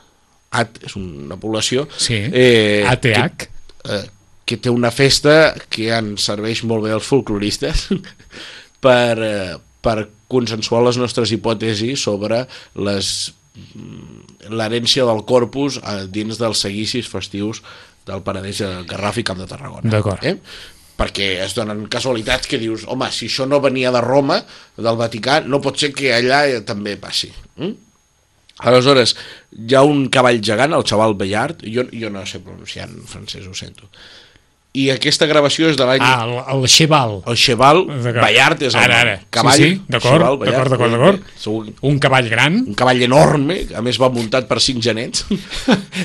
At 0.50 0.81
és 0.87 0.97
una 0.99 1.38
població 1.40 1.87
Sí, 1.97 2.17
eh, 2.17 2.83
ATH. 2.90 3.37
que, 3.38 3.50
eh, 3.87 4.07
que 4.45 4.59
té 4.59 4.71
una 4.75 4.90
festa 4.90 5.55
que 5.71 5.90
ens 5.95 6.26
serveix 6.26 6.64
molt 6.67 6.83
bé 6.85 6.95
als 6.97 7.07
folcloristes 7.07 7.87
per, 8.85 9.14
eh, 9.23 9.55
per 9.81 10.09
consensuar 10.31 10.83
les 10.87 10.99
nostres 10.99 11.31
hipòtesis 11.35 12.02
sobre 12.02 12.45
les 12.75 13.12
mm, 13.55 14.50
l'herència 14.50 15.07
del 15.07 15.23
corpus 15.29 15.79
eh, 15.79 16.02
dins 16.11 16.40
dels 16.43 16.67
seguicis 16.67 17.09
festius 17.11 17.62
del 18.09 18.25
Paradís 18.26 18.59
de 18.64 18.71
Garraf 18.90 19.21
i 19.23 19.26
Camp 19.26 19.38
de 19.38 19.49
Tarragona. 19.50 19.90
D'acord. 19.93 20.26
Eh? 20.26 20.37
perquè 21.00 21.31
es 21.40 21.55
donen 21.57 21.87
casualitats 21.88 22.45
que 22.45 22.59
dius, 22.61 22.83
home, 22.85 23.07
si 23.14 23.31
això 23.31 23.47
no 23.49 23.62
venia 23.64 23.88
de 23.95 24.02
Roma, 24.05 24.37
del 24.76 24.99
Vaticà, 25.00 25.38
no 25.49 25.62
pot 25.64 25.79
ser 25.81 25.95
que 25.97 26.11
allà 26.12 26.43
eh, 26.45 26.59
també 26.67 26.99
passi. 27.00 27.31
Mm? 27.57 27.89
Aleshores, 28.62 29.17
hi 29.57 29.75
ha 29.75 29.83
un 29.87 30.09
cavall 30.12 30.40
gegant, 30.45 30.75
el 30.76 30.85
xaval 30.88 31.14
Bellart, 31.21 31.62
jo, 31.64 31.87
jo 31.93 32.11
no 32.11 32.25
sé 32.26 32.40
pronunciar 32.45 32.88
en 32.88 33.02
francès, 33.09 33.47
ho 33.49 33.55
sento. 33.55 33.88
I 34.73 34.85
aquesta 34.93 35.26
gravació 35.26 35.67
és 35.67 35.75
de 35.75 35.83
l'any... 35.83 35.99
Ah, 36.07 36.21
el, 36.29 36.61
el 36.62 36.69
Cheval. 36.71 37.17
El 37.26 37.35
Cheval. 37.35 37.81
Ballart 38.21 38.61
és 38.62 38.76
el 38.76 38.85
Ara, 38.85 39.00
ara. 39.02 39.14
Cavall, 39.35 39.57
sí, 39.59 39.71
sí, 39.73 39.81
d'acord, 39.90 40.23
d'acord, 40.45 40.71
d'acord, 40.71 40.93
d'acord. 40.95 41.25
segur- 41.43 41.73
Un 41.90 41.99
cavall 41.99 42.29
gran. 42.31 42.61
Un 42.71 42.76
cavall 42.79 43.02
enorme, 43.02 43.57
a 43.75 43.83
més 43.83 43.99
va 43.99 44.12
muntat 44.14 44.47
per 44.47 44.61
cinc 44.62 44.79
genets, 44.87 45.25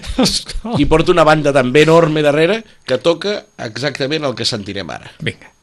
i 0.82 0.88
porta 0.90 1.14
una 1.14 1.24
banda 1.30 1.54
també 1.54 1.84
enorme 1.86 2.26
darrere 2.26 2.64
que 2.90 2.98
toca 2.98 3.38
exactament 3.70 4.26
el 4.26 4.34
que 4.34 4.50
sentirem 4.50 4.90
ara. 4.98 5.14
Vinga. 5.22 5.54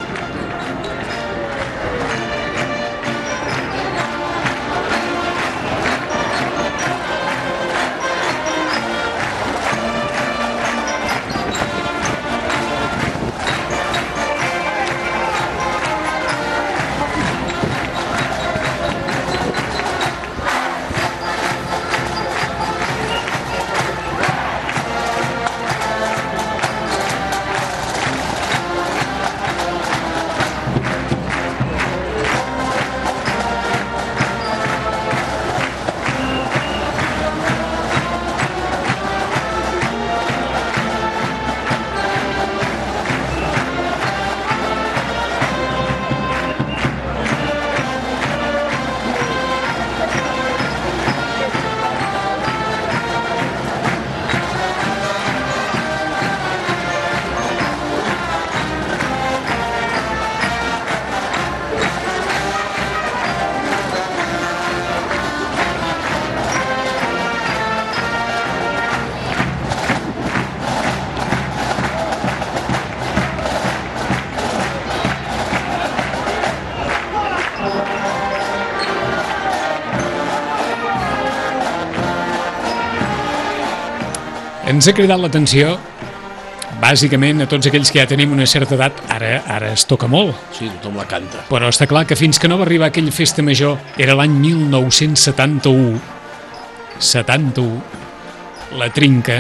Ens 84.83 84.89
ha 84.91 84.97
cridat 84.99 85.21
l'atenció 85.23 85.77
bàsicament 86.83 87.45
a 87.45 87.47
tots 87.47 87.69
aquells 87.69 87.93
que 87.95 88.01
ja 88.01 88.07
tenim 88.11 88.33
una 88.35 88.49
certa 88.51 88.75
edat, 88.75 88.97
ara, 89.15 89.37
ara 89.47 89.69
es 89.77 89.85
toca 89.87 90.09
molt, 90.11 90.35
Sí, 90.57 90.67
tothom 90.81 90.97
la 90.99 91.05
canta. 91.07 91.45
però 91.47 91.69
està 91.71 91.87
clar 91.87 92.03
que 92.05 92.17
fins 92.19 92.41
que 92.43 92.49
no 92.51 92.57
va 92.59 92.65
arribar 92.67 92.89
aquella 92.91 93.13
festa 93.15 93.45
major, 93.47 93.77
era 93.97 94.17
l'any 94.19 94.33
1971, 94.41 96.01
71, 96.99 97.79
la 98.81 98.89
trinca, 98.91 99.37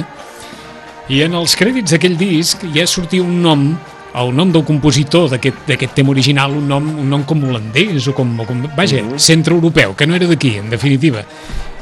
i 1.11 1.25
en 1.27 1.35
els 1.35 1.57
crèdits 1.59 1.91
d'aquell 1.97 2.15
disc 2.21 2.63
ja 2.73 2.87
sortia 2.87 3.25
un 3.27 3.43
nom, 3.43 3.67
el 4.15 4.31
nom 4.37 4.53
del 4.55 4.63
compositor 4.63 5.27
d'aquest 5.35 5.93
tema 5.99 6.15
original, 6.15 6.55
un 6.55 6.69
nom, 6.71 6.87
un 7.03 7.11
nom 7.11 7.25
com 7.27 7.43
holandès 7.49 8.07
o 8.07 8.15
com, 8.15 8.31
o 8.39 8.47
com 8.47 8.63
vaja, 8.77 9.03
Mhm. 9.03 9.19
centroeuropeu, 9.19 9.97
que 9.97 10.07
no 10.07 10.15
era 10.15 10.29
d'aquí, 10.29 10.59
en 10.59 10.71
definitiva. 10.71 11.25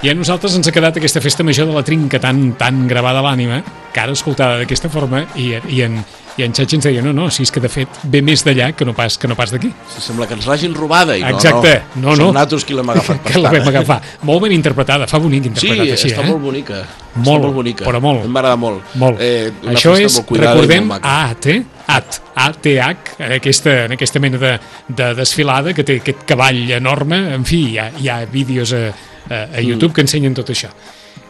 I 0.01 0.09
a 0.09 0.15
nosaltres 0.17 0.55
ens 0.57 0.65
ha 0.65 0.73
quedat 0.73 0.97
aquesta 0.97 1.21
festa 1.21 1.45
major 1.45 1.67
de 1.69 1.75
la 1.77 1.83
trinca 1.85 2.17
tan, 2.17 2.55
tan 2.57 2.87
gravada 2.89 3.21
a 3.21 3.25
l'ànima, 3.27 3.59
que 3.93 4.01
ara 4.01 4.15
escoltada 4.17 4.57
d'aquesta 4.57 4.89
forma, 4.89 5.27
i, 5.37 5.51
i, 5.69 5.83
en, 5.85 5.99
i 6.41 6.45
en 6.47 6.55
Xachi 6.57 6.79
ens 6.79 6.87
deia, 6.87 7.03
no, 7.05 7.13
no, 7.13 7.27
si 7.29 7.45
és 7.45 7.53
que 7.53 7.61
de 7.61 7.69
fet 7.69 7.99
ve 8.09 8.23
més 8.25 8.41
d'allà 8.47 8.71
que 8.73 8.87
no 8.89 8.95
pas, 8.97 9.19
que 9.21 9.29
no 9.29 9.37
pas 9.37 9.53
d'aquí. 9.53 9.69
Si 9.93 10.01
sembla 10.01 10.25
que 10.31 10.39
ens 10.39 10.49
l'hagin 10.49 10.73
robada. 10.73 11.19
I 11.21 11.27
no, 11.27 11.35
Exacte, 11.35 11.75
no, 11.99 12.15
no. 12.15 12.15
Som 12.17 12.33
nosaltres 12.33 12.65
qui 12.65 12.79
l'hem 12.79 12.95
agafat 12.95 13.21
que 13.29 13.43
la 13.45 13.53
vam 13.53 13.69
agafar. 13.75 13.99
Molt 14.31 14.47
ben 14.47 14.57
interpretada, 14.57 15.11
fa 15.11 15.21
bonic 15.21 15.51
Sí, 15.51 15.69
interpretat 15.69 15.93
així, 15.99 16.15
està 16.15 16.25
eh? 16.25 16.31
molt 16.31 16.43
bonica. 16.47 16.81
Molt, 16.81 17.21
està 17.21 17.37
molt 17.37 17.59
bonica. 17.61 17.85
però 17.91 18.01
molt. 18.07 18.25
Em 18.25 18.33
va 18.33 18.41
agradar 18.41 18.63
molt. 18.65 18.97
Molt. 19.05 19.21
Eh, 19.21 19.53
una 19.67 19.77
Això 19.77 19.99
és, 20.01 20.17
molt 20.17 20.33
recordem, 20.47 20.89
maca. 20.95 21.15
AT, 21.29 21.51
AT, 21.93 22.21
ATH, 22.47 23.15
en 23.21 23.37
aquesta, 23.37 23.77
en 23.85 23.99
aquesta 23.99 24.25
mena 24.25 24.41
de, 24.41 24.57
de 24.89 25.13
desfilada 25.21 25.77
que 25.77 25.85
té 25.85 26.01
aquest 26.01 26.25
cavall 26.25 26.65
enorme. 26.81 27.21
En 27.37 27.45
fi, 27.45 27.67
hi 27.75 27.79
ha, 27.85 27.91
hi 28.01 28.09
ha 28.09 28.23
vídeos 28.33 28.73
a, 28.73 28.87
a, 28.89 29.10
a 29.29 29.61
YouTube 29.61 29.93
que 29.95 30.05
ensenyen 30.05 30.35
tot 30.37 30.51
això. 30.53 30.71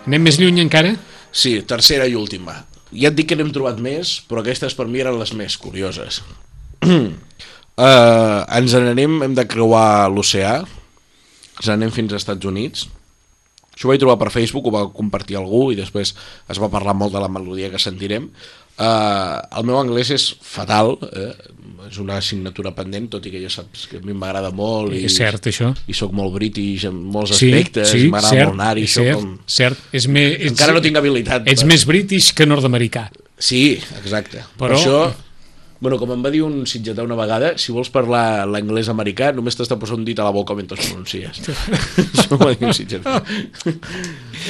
Anem 0.07 0.23
més 0.25 0.39
lluny 0.41 0.63
encara? 0.63 0.95
Sí, 1.31 1.61
tercera 1.69 2.07
i 2.09 2.17
última. 2.19 2.57
Ja 2.91 3.11
et 3.11 3.19
dic 3.19 3.29
que 3.31 3.37
n'hem 3.39 3.53
trobat 3.55 3.79
més, 3.83 4.19
però 4.27 4.43
aquestes 4.43 4.75
per 4.75 4.89
mi 4.91 5.03
eren 5.03 5.19
les 5.21 5.33
més 5.39 5.57
curioses. 5.61 6.23
uh, 6.83 7.11
ens 8.59 8.75
n'anem, 8.75 9.21
hem 9.27 9.37
de 9.37 9.47
creuar 9.47 10.09
l'oceà, 10.11 10.57
ens 11.61 11.69
n'anem 11.69 11.93
fins 11.95 12.15
als 12.15 12.25
Estats 12.25 12.51
Units. 12.51 12.89
Això 13.71 13.87
ho 13.87 13.93
vaig 13.93 14.03
trobar 14.03 14.19
per 14.21 14.33
Facebook, 14.35 14.67
ho 14.67 14.75
va 14.75 14.89
compartir 14.93 15.39
algú 15.39 15.71
i 15.73 15.79
després 15.79 16.13
es 16.13 16.59
va 16.61 16.73
parlar 16.73 16.97
molt 16.99 17.15
de 17.15 17.23
la 17.23 17.31
melodia 17.33 17.71
que 17.73 17.81
sentirem. 17.81 18.27
Uh, 18.81 19.39
el 19.61 19.69
meu 19.69 19.79
anglès 19.79 20.11
és 20.17 20.27
fatal, 20.43 20.97
eh? 21.13 21.33
És 21.89 21.99
una 22.03 22.17
assignatura 22.21 22.73
pendent, 22.77 23.09
tot 23.13 23.25
i 23.27 23.31
que 23.33 23.41
ja 23.43 23.49
saps 23.53 23.87
que 23.91 23.99
a 23.99 24.05
mi 24.05 24.13
m'agrada 24.13 24.51
molt 24.51 24.93
i, 24.97 25.05
És 25.09 25.17
cert, 25.17 25.47
això. 25.51 25.71
i 25.87 25.95
sóc 25.97 26.13
molt 26.13 26.35
british 26.35 26.85
en 26.91 26.95
molts 27.15 27.37
Sí, 27.39 27.49
aspectes, 27.53 27.89
sí, 27.95 28.09
m'agrada 28.13 28.45
molt 28.47 28.61
anar-hi, 28.61 28.85
això 28.89 29.05
cert, 29.07 29.17
com... 29.21 29.33
cert. 29.47 29.79
És 29.93 30.07
me, 30.09 30.27
ets, 30.35 30.51
Encara 30.53 30.73
no 30.77 30.81
tinc 30.85 30.97
habilitat. 31.01 31.47
Ets 31.49 31.63
per- 31.65 31.71
més 31.73 31.87
british 31.87 32.33
que 32.35 32.47
nord-americà. 32.47 33.09
Sí, 33.39 33.81
exacte. 34.03 34.45
Però- 34.59 34.69
Per 34.69 34.77
això, 34.77 35.01
bueno, 35.81 35.97
com 35.99 36.11
em 36.13 36.23
va 36.23 36.29
dir 36.31 36.43
un 36.45 36.67
sitgetà 36.69 37.03
una 37.03 37.17
vegada, 37.17 37.55
si 37.57 37.73
vols 37.73 37.89
parlar 37.89 38.47
l'anglès 38.47 38.91
americà, 38.93 39.31
només 39.33 39.57
t'has 39.57 39.69
de 39.71 39.79
posar 39.81 39.97
un 39.97 40.05
dit 40.05 40.19
a 40.21 40.25
la 40.25 40.31
boca 40.37 40.55
mentre 40.55 40.77
es 40.79 40.87
pronuncies. 40.91 41.41
això 41.97 42.37
m'ho 42.37 42.45
va 42.45 42.53
dir 42.53 42.67
un 42.69 42.75
sitgetà. 42.77 43.23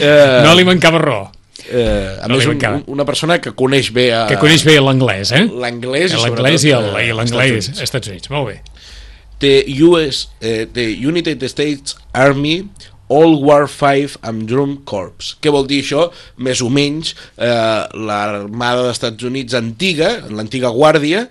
eh, 0.01 0.43
No 0.45 0.55
li 0.59 0.65
mancava 0.67 0.99
raó. 0.99 1.29
Eh, 1.69 2.17
a 2.23 2.29
no 2.29 2.37
més, 2.39 2.47
un, 2.47 2.85
una 2.95 3.05
persona 3.09 3.39
que 3.43 3.53
coneix 3.57 3.91
bé 3.93 4.11
a, 4.15 4.27
Que 4.31 4.39
coneix 4.41 4.65
bé 4.65 4.79
l'anglès, 4.81 5.33
eh? 5.37 5.45
l'anglès 5.51 6.15
i 6.15 6.21
L'anglès 6.23 6.65
i 6.65 6.73
eh, 6.75 7.11
l'anglès 7.13 7.71
Estats 7.71 7.73
als. 7.75 7.83
Estats 7.89 8.13
Units. 8.13 8.31
Molt 8.31 8.49
bé. 8.53 8.61
The 9.41 9.55
US, 9.89 10.29
eh, 10.41 10.67
the 10.73 10.87
United 11.01 11.43
States 11.49 11.97
Army 12.13 12.69
All 13.11 13.41
War 13.43 13.67
5 13.67 14.19
amb 14.23 14.45
Drum 14.47 14.77
Corps. 14.87 15.33
Què 15.43 15.51
vol 15.51 15.67
dir 15.67 15.81
això? 15.83 16.07
Més 16.39 16.61
o 16.63 16.69
menys 16.71 17.15
eh, 17.37 17.49
l'armada 18.07 18.85
dels 18.85 18.99
Estats 19.01 19.27
Units 19.27 19.57
antiga, 19.59 20.13
l'antiga 20.31 20.71
guàrdia, 20.71 21.25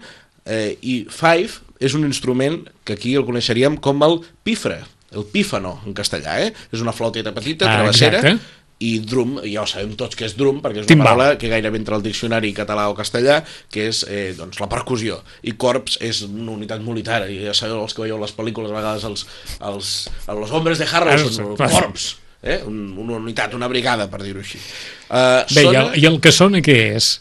eh, 0.46 0.74
i 0.82 1.06
5 1.08 1.62
és 1.80 1.96
un 1.96 2.04
instrument 2.04 2.66
que 2.84 2.98
aquí 2.98 3.14
el 3.16 3.24
coneixeríem 3.24 3.78
com 3.80 4.04
el 4.04 4.20
pifre, 4.44 4.82
el 5.16 5.24
pífano 5.32 5.78
en 5.88 5.96
castellà, 5.96 6.36
eh? 6.44 6.52
És 6.74 6.84
una 6.84 6.92
flauteta 6.94 7.32
petita, 7.34 7.70
Ah, 7.70 7.78
travessera, 7.80 8.20
exacte. 8.20 8.59
I 8.80 8.94
drum, 9.04 9.42
ja 9.44 9.66
ho 9.66 9.68
sabem 9.68 9.92
tots 10.00 10.16
que 10.16 10.24
és 10.24 10.38
drum, 10.40 10.62
perquè 10.64 10.80
és 10.80 10.86
una 10.86 10.92
Timbal. 10.94 11.08
paraula 11.10 11.38
que 11.38 11.50
gairebé 11.52 11.78
entra 11.82 11.98
al 11.98 12.04
diccionari 12.06 12.54
català 12.56 12.86
o 12.88 12.96
castellà, 12.96 13.42
que 13.72 13.90
és 13.90 14.06
eh, 14.08 14.30
doncs, 14.38 14.60
la 14.62 14.70
percussió. 14.72 15.18
I 15.44 15.52
corps 15.60 15.98
és 16.00 16.22
una 16.28 16.54
unitat 16.56 16.80
militar, 16.86 17.26
i 17.28 17.42
ja 17.44 17.54
sabeu 17.58 17.82
els 17.84 17.94
que 17.98 18.06
veieu 18.06 18.18
les 18.22 18.32
pel·lícules, 18.38 18.72
a 18.72 18.78
vegades 18.80 19.04
els, 19.10 19.26
els, 19.68 19.92
els 20.32 20.52
hombres 20.56 20.80
de 20.80 20.88
Harrelson, 20.88 21.58
Ah, 21.60 21.68
corps, 21.76 22.06
eh? 22.42 22.62
Un, 22.70 22.80
una 23.04 23.18
unitat, 23.20 23.54
una 23.60 23.68
brigada, 23.68 24.08
per 24.08 24.22
dir-ho 24.24 24.40
així. 24.40 24.62
Uh, 25.10 25.44
Bé, 25.52 25.66
i 25.68 25.76
el, 25.76 25.92
i 26.00 26.08
el 26.08 26.20
que 26.24 26.32
sona 26.32 26.64
què 26.64 26.78
és? 26.96 27.12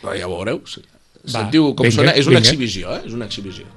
Però 0.00 0.16
ja 0.16 0.26
ho 0.30 0.32
veureu. 0.32 0.62
Va, 0.64 1.28
Sentiu 1.36 1.74
com 1.76 1.84
vinga, 1.84 1.98
sona? 2.00 2.16
És 2.16 2.26
una 2.26 2.40
vinga. 2.40 2.48
exhibició, 2.48 2.96
eh? 2.96 3.02
És 3.04 3.12
una 3.12 3.28
exhibició. 3.28 3.68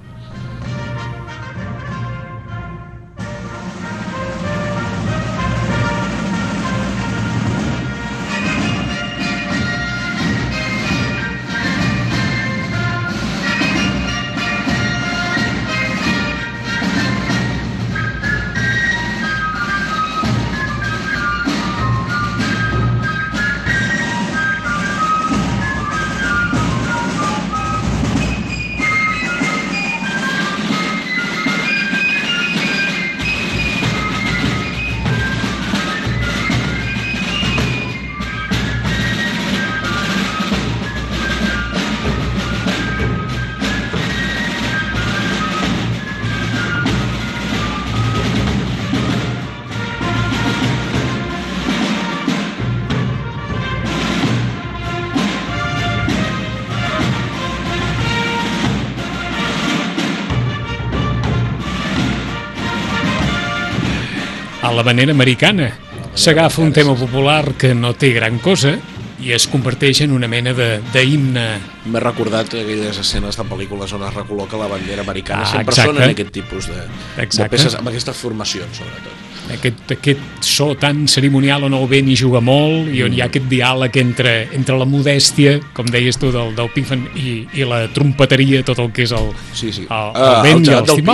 A 64.66 64.72
la 64.74 64.82
manera 64.84 65.12
americana. 65.12 65.70
S'agafa 66.16 66.62
un 66.62 66.72
tema 66.72 66.94
popular 66.96 67.54
que 67.58 67.74
no 67.74 67.92
té 67.94 68.10
gran 68.16 68.38
cosa 68.40 68.76
i 69.20 69.32
es 69.32 69.46
converteix 69.48 70.02
en 70.04 70.12
una 70.12 70.28
mena 70.28 70.52
d'himne. 70.52 71.44
M'he 71.88 72.00
recordat 72.02 72.52
aquelles 72.54 72.98
escenes 73.00 73.36
de 73.38 73.44
pel·lícules 73.48 73.92
on 73.96 74.04
es 74.08 74.14
recol·loca 74.16 74.58
la 74.60 74.68
bandera 74.68 75.02
americana. 75.04 75.44
Ah, 75.44 75.52
Sempre 75.52 75.72
exacte. 75.74 75.92
sonen 75.94 76.10
aquest 76.16 76.32
tipus 76.34 76.68
de, 76.68 76.82
de 77.16 77.48
peces, 77.48 77.74
amb 77.78 77.88
aquestes 77.92 78.16
formacions, 78.16 78.76
sobretot. 78.76 79.22
Aquest, 79.54 79.92
aquest 79.94 80.22
so 80.42 80.72
tan 80.74 81.04
cerimonial 81.06 81.62
on 81.68 81.74
el 81.78 81.84
vent 81.86 82.08
hi 82.10 82.16
juga 82.18 82.40
molt 82.42 82.88
i 82.90 83.04
on 83.06 83.12
hi 83.14 83.20
ha 83.22 83.28
aquest 83.30 83.46
diàleg 83.46 83.96
entre, 84.02 84.32
entre 84.58 84.74
la 84.76 84.88
modèstia, 84.90 85.60
com 85.76 85.86
deies 85.86 86.18
tu, 86.18 86.32
del, 86.34 86.50
del 86.56 86.70
pífan 86.74 87.04
i, 87.14 87.44
i 87.54 87.64
la 87.68 87.84
trompeteria, 87.94 88.64
tot 88.66 88.80
el 88.82 88.90
que 88.92 89.06
és 89.06 89.12
el, 89.14 89.30
Sí, 89.54 89.70
sí. 89.72 89.86
el, 89.86 90.08
el 90.16 90.18
Ah, 90.18 90.40
el 90.40 90.48
vent 90.48 90.64
i 90.64 90.72
gegant 90.72 90.82
els 90.82 90.90
del 90.90 90.98
pi. 90.98 91.06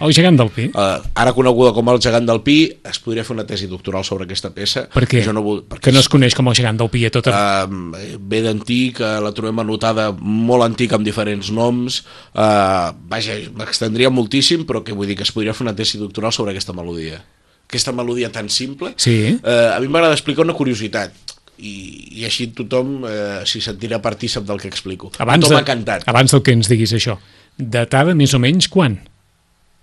El 0.00 0.14
gegant 0.16 0.38
del 0.40 0.48
pi. 0.54 0.64
Uh, 0.72 1.02
ara 1.20 1.34
coneguda 1.36 1.74
com 1.76 1.88
el 1.92 1.98
gegant 2.00 2.24
del 2.28 2.40
Pi, 2.44 2.56
es 2.88 2.98
podria 3.04 3.24
fer 3.26 3.34
una 3.34 3.44
tesi 3.48 3.66
doctoral 3.68 4.04
sobre 4.08 4.24
aquesta 4.24 4.48
peça. 4.54 4.86
Per 4.94 5.02
què? 5.08 5.20
Jo 5.26 5.34
no 5.36 5.42
vull, 5.44 5.58
perquè 5.68 5.90
Que 5.90 5.92
no 5.92 6.00
es 6.00 6.08
coneix 6.08 6.32
com 6.38 6.48
el 6.48 6.56
gegant 6.56 6.78
del 6.80 6.88
pi 6.92 7.02
a 7.04 7.10
tota... 7.12 7.34
Uh, 7.68 8.14
ve 8.32 8.40
d'antic, 8.46 9.02
uh, 9.04 9.18
la 9.20 9.32
trobem 9.36 9.60
anotada 9.60 10.08
molt 10.16 10.64
antic 10.64 10.94
amb 10.96 11.04
diferents 11.04 11.50
noms 11.52 12.00
uh, 12.32 12.90
vaja, 13.12 13.36
m'extendria 13.56 14.08
moltíssim 14.14 14.64
però 14.68 14.80
que 14.86 14.96
vull 14.96 15.10
dir 15.10 15.18
que 15.18 15.26
es 15.26 15.32
podria 15.36 15.52
fer 15.56 15.66
una 15.66 15.74
tesi 15.76 16.00
doctoral 16.00 16.32
sobre 16.32 16.54
aquesta 16.54 16.72
melodia 16.76 17.20
aquesta 17.68 17.92
melodia 17.92 18.32
tan 18.32 18.48
simple 18.48 18.94
Sí. 18.96 19.36
uh, 19.36 19.74
a 19.74 19.78
mi 19.82 19.90
m'agrada 19.92 20.16
explicar 20.16 20.46
una 20.46 20.56
curiositat 20.56 21.36
i, 21.58 21.74
i 22.22 22.24
així 22.28 22.48
tothom 22.56 23.02
uh, 23.04 23.12
s'hi 23.44 23.60
sentirà 23.64 24.00
partícip 24.00 24.48
del 24.48 24.62
que 24.62 24.70
explico 24.72 25.12
Abans, 25.18 25.44
tothom 25.44 25.58
de, 25.58 25.62
ha 25.62 25.68
cantat, 25.68 26.08
abans 26.08 26.32
del 26.32 26.42
que 26.46 26.56
ens 26.56 26.70
diguis 26.72 26.96
això. 26.96 27.18
Datada 27.60 28.14
més 28.16 28.32
o 28.32 28.40
menys 28.40 28.70
quan? 28.72 28.96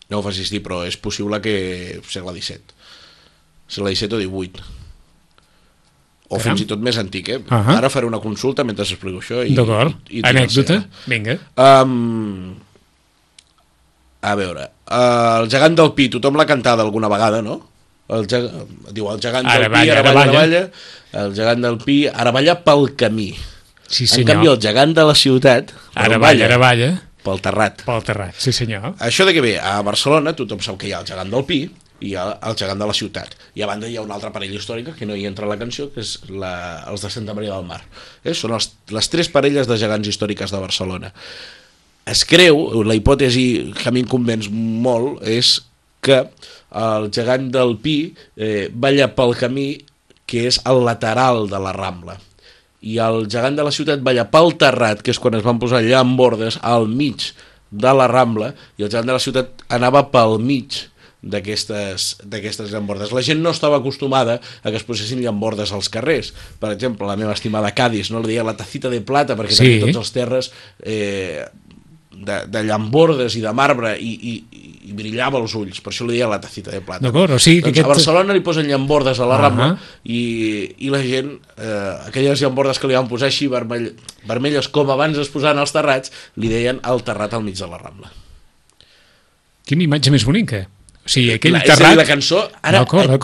No 0.09 0.19
ho 0.19 0.23
facis 0.25 0.49
dir 0.53 0.61
però 0.63 0.83
és 0.87 0.95
possible 0.97 1.39
que 1.43 1.99
segle 2.07 2.33
XVII 2.33 2.61
segle 3.67 3.93
XVII 3.95 4.13
o 4.15 4.19
XVIII 4.21 4.63
o 6.27 6.35
Caram. 6.35 6.43
fins 6.43 6.61
i 6.61 6.65
tot 6.67 6.79
més 6.83 6.97
antic, 6.99 7.29
eh? 7.31 7.37
Ahà. 7.55 7.77
Ara 7.77 7.89
faré 7.89 8.05
una 8.07 8.19
consulta 8.19 8.63
mentre 8.67 8.83
explico 8.83 9.21
això. 9.21 9.45
i- 9.47 9.53
D'acord. 9.55 9.95
Anècdota? 10.27 10.81
Vinga. 11.07 11.37
Um, 11.55 12.55
a 14.21 14.33
veure, 14.35 14.65
uh, 14.91 15.39
el 15.43 15.47
gegant 15.51 15.75
del 15.77 15.93
Pi, 15.95 16.09
tothom 16.11 16.35
l'ha 16.35 16.45
cantada 16.49 16.83
alguna 16.83 17.07
vegada, 17.07 17.41
no? 17.41 17.61
el, 18.09 18.25
geg... 18.27 18.43
diu 18.95 19.07
el 19.11 19.19
gegant 19.23 19.47
Ara 19.47 19.67
del 19.67 19.71
balla, 19.71 19.83
Pi, 19.83 19.89
ara 19.91 19.99
ara 19.99 20.13
balla, 20.15 20.31
balla. 20.31 20.61
balla, 20.63 21.23
el 21.23 21.33
gegant 21.35 21.63
del 21.63 21.77
Pi, 21.83 21.97
ara 22.07 22.31
balla 22.35 22.57
pel 22.63 22.89
camí. 22.99 23.29
Sí, 23.87 24.03
en 24.03 24.07
senyor. 24.11 24.27
canvi, 24.33 24.47
el 24.51 24.59
gegant 24.63 24.93
de 24.95 25.03
la 25.07 25.15
ciutat, 25.15 25.71
Ara 25.95 26.17
balla, 26.19 26.45
ara 26.45 26.57
balla, 26.59 26.89
pel 27.27 27.43
terrat. 27.43 27.83
pel 27.87 28.05
terrat, 28.07 28.37
sí 28.39 28.55
senyor. 28.55 28.93
Això 29.03 29.27
de 29.27 29.35
què 29.35 29.43
ve? 29.43 29.57
A 29.59 29.81
Barcelona 29.85 30.35
tothom 30.37 30.63
sap 30.63 30.79
que 30.79 30.89
hi 30.89 30.95
ha 30.95 31.03
el 31.03 31.09
gegant 31.09 31.33
del 31.33 31.45
Pi 31.47 31.61
i 32.05 32.13
el 32.13 32.55
gegant 32.57 32.79
de 32.79 32.87
la 32.87 32.93
ciutat. 32.93 33.33
I 33.57 33.63
a 33.65 33.69
banda 33.69 33.89
hi 33.89 33.97
ha 33.97 34.05
una 34.05 34.15
altra 34.17 34.31
parella 34.33 34.59
històrica 34.59 34.93
que 34.97 35.07
no 35.09 35.15
hi 35.17 35.25
entra 35.29 35.49
la 35.49 35.57
cançó, 35.57 35.89
que 35.93 36.03
és 36.03 36.17
la, 36.29 36.83
els 36.91 37.03
de 37.03 37.09
Santa 37.13 37.33
Maria 37.37 37.55
del 37.55 37.65
Mar. 37.65 37.81
Eh? 38.23 38.35
Són 38.37 38.53
els, 38.57 38.69
les 38.93 39.09
tres 39.09 39.31
parelles 39.33 39.69
de 39.69 39.79
gegants 39.81 40.09
històriques 40.11 40.53
de 40.53 40.61
Barcelona. 40.61 41.11
Es 42.07 42.23
creu, 42.27 42.83
la 42.87 42.95
hipòtesi 42.95 43.73
que 43.75 43.89
a 43.89 43.95
mi 43.95 44.05
em 44.05 44.11
convenç 44.11 44.51
molt 44.53 45.25
és 45.27 45.57
que 46.05 46.21
el 46.77 47.09
gegant 47.15 47.49
del 47.51 47.75
Pi 47.81 47.97
eh, 48.37 48.69
balla 48.71 49.09
pel 49.17 49.33
camí 49.39 49.69
que 50.27 50.45
és 50.51 50.61
el 50.67 50.83
lateral 50.85 51.47
de 51.49 51.59
la 51.63 51.73
Rambla 51.75 52.17
i 52.81 52.97
el 53.01 53.25
gegant 53.29 53.55
de 53.57 53.63
la 53.65 53.71
ciutat 53.73 54.03
balla 54.05 54.27
pel 54.29 54.53
terrat, 54.57 55.01
que 55.01 55.11
és 55.11 55.19
quan 55.19 55.33
es 55.35 55.43
van 55.43 55.59
posar 55.59 55.81
llambordes 55.83 56.59
al 56.61 56.87
mig 56.87 57.31
de 57.71 57.93
la 57.93 58.07
Rambla, 58.07 58.53
i 58.77 58.83
el 58.85 58.89
gegant 58.91 59.07
de 59.09 59.13
la 59.17 59.19
ciutat 59.23 59.65
anava 59.69 60.05
pel 60.11 60.37
mig 60.39 60.85
d'aquestes 61.27 62.71
llambordes. 62.71 63.11
La 63.11 63.23
gent 63.25 63.41
no 63.43 63.51
estava 63.51 63.79
acostumada 63.81 64.37
a 64.63 64.69
que 64.71 64.77
es 64.77 64.85
posessin 64.87 65.21
llambordes 65.23 65.71
als 65.75 65.89
carrers. 65.91 66.33
Per 66.61 66.71
exemple, 66.71 67.07
la 67.09 67.17
meva 67.19 67.33
estimada 67.33 67.73
Cádiz 67.75 68.11
no 68.13 68.21
li 68.21 68.31
deia 68.33 68.45
la 68.47 68.55
tacita 68.57 68.89
de 68.93 69.01
plata 69.01 69.35
perquè 69.35 69.57
Sí. 69.57 69.79
tots 69.81 69.97
els 69.97 70.11
terres 70.15 70.51
eh, 70.83 71.45
de, 72.25 72.37
de 72.49 72.63
llambordes 72.63 73.35
i 73.37 73.41
de 73.43 73.51
marbre 73.53 73.93
i, 73.99 74.11
i, 74.31 74.33
i 74.89 74.93
brillava 74.97 75.37
els 75.41 75.53
ulls, 75.55 75.81
per 75.83 75.91
això 75.93 76.05
li 76.07 76.15
deia 76.15 76.27
la 76.31 76.39
tacita 76.41 76.71
de 76.71 76.81
plata. 76.81 77.03
D'acord, 77.05 77.35
o 77.35 77.39
sigui 77.39 77.59
que 77.61 77.69
doncs 77.69 77.77
aquest- 77.77 77.85
A 77.85 77.93
Barcelona 77.93 78.33
li 78.33 78.41
posen 78.45 78.67
llambordes 78.67 79.19
a 79.19 79.25
la 79.29 79.35
Ah. 79.37 79.41
Rambla 79.41 79.67
i, 80.05 80.21
i 80.79 80.89
la 80.89 81.01
gent, 81.03 81.33
eh, 81.57 81.93
aquelles 82.07 82.41
llambordes 82.41 82.79
que 82.79 82.87
li 82.87 82.95
van 82.97 83.07
posar 83.07 83.27
així 83.27 83.47
vermell, 83.47 83.91
vermelles 84.25 84.67
com 84.69 84.89
abans 84.89 85.17
es 85.17 85.29
posaven 85.29 85.59
als 85.59 85.71
terrats, 85.75 86.11
li 86.35 86.47
deien 86.49 86.79
el 86.83 87.03
terrat 87.03 87.33
al 87.33 87.43
mig 87.43 87.55
de 87.59 87.67
la 87.67 87.77
Rambla. 87.77 88.09
Quina 89.67 89.83
imatge 89.83 90.11
més 90.13 90.23
bonica. 90.27 90.63
O 91.07 91.09
sigui, 91.11 91.31
aquell 91.37 91.53
la, 91.55 91.61
és 91.63 91.69
a 91.69 91.75
dir, 91.75 91.83
terrat... 91.83 91.97
la 92.01 92.05
cançó 92.07 92.41
ara 92.67 92.81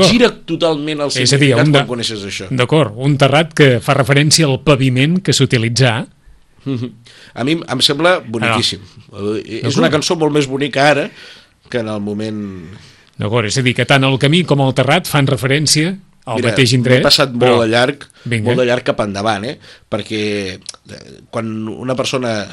gira 0.08 0.30
totalment 0.48 1.02
el 1.04 1.10
És 1.12 1.16
a 1.18 1.20
dir, 1.20 1.28
significat 1.50 1.66
un 1.68 1.72
de- 1.74 1.80
quan 1.82 1.88
coneixes 1.90 2.22
això. 2.28 2.48
D'acord, 2.52 2.94
un 2.96 3.18
terrat 3.20 3.52
que 3.58 3.80
fa 3.84 3.96
referència 3.98 4.48
al 4.48 4.62
paviment 4.64 5.18
que 5.24 5.36
s'utilitzà. 5.36 6.06
A 7.34 7.44
mi 7.44 7.58
em 7.60 7.82
sembla 7.86 8.18
boniquíssim. 8.26 8.82
Ah. 9.12 9.36
És 9.44 9.78
una 9.80 9.92
cançó 9.94 10.16
molt 10.20 10.34
més 10.36 10.48
bonica 10.50 10.90
ara 10.90 11.10
que 11.70 11.82
en 11.84 11.90
el 11.90 12.02
moment... 12.02 12.42
D'acord, 13.18 13.46
és 13.46 13.58
a 13.58 13.64
dir, 13.66 13.76
que 13.78 13.86
tant 13.86 14.04
el 14.08 14.18
camí 14.22 14.44
com 14.48 14.62
el 14.66 14.74
terrat 14.74 15.08
fan 15.10 15.28
referència 15.30 15.94
al 16.26 16.42
mateix 16.42 16.72
indret. 16.74 17.02
m'he 17.02 17.06
passat 17.06 17.34
molt 17.34 17.44
però- 17.44 17.62
de 17.62 17.68
llarg, 17.74 18.06
Vinga. 18.24 18.48
molt 18.48 18.62
de 18.62 18.66
llarg 18.70 18.86
cap 18.88 19.02
endavant, 19.04 19.44
eh? 19.46 19.58
perquè 19.92 20.22
eh, 20.58 21.02
quan 21.30 21.52
una 21.68 21.96
persona 22.00 22.48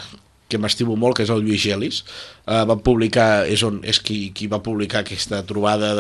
que 0.51 0.59
m'estimo 0.61 0.97
molt, 0.99 1.17
que 1.17 1.25
és 1.27 1.33
el 1.33 1.45
Lluís 1.45 1.63
Gelis, 1.63 2.03
eh, 2.45 2.65
va 2.69 2.77
publicar, 2.83 3.47
és, 3.49 3.63
on, 3.67 3.79
és 3.87 4.01
qui, 4.03 4.19
qui 4.37 4.51
va 4.51 4.61
publicar 4.65 5.05
aquesta 5.05 5.43
trobada 5.47 5.95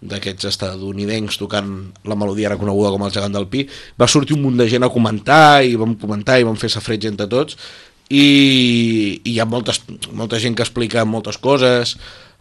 d'aquests 0.00 0.48
estadounidencs 0.52 1.40
tocant 1.40 1.70
la 2.08 2.18
melodia 2.18 2.54
reconeguda 2.54 2.94
com 2.94 3.06
el 3.06 3.14
gegant 3.14 3.36
del 3.36 3.48
Pi, 3.52 3.66
va 4.00 4.08
sortir 4.10 4.38
un 4.38 4.44
munt 4.46 4.60
de 4.60 4.68
gent 4.70 4.86
a 4.86 4.92
comentar, 4.94 5.60
i 5.66 5.76
vam 5.80 5.96
comentar 6.00 6.40
i 6.40 6.48
vam 6.48 6.58
fer 6.60 6.72
safreig 6.72 7.10
entre 7.10 7.28
tots, 7.30 7.58
i, 8.10 8.26
i 9.22 9.34
hi 9.34 9.38
ha 9.38 9.46
moltes, 9.46 9.82
molta 10.16 10.40
gent 10.42 10.56
que 10.58 10.66
explica 10.66 11.06
moltes 11.06 11.38
coses, 11.42 11.96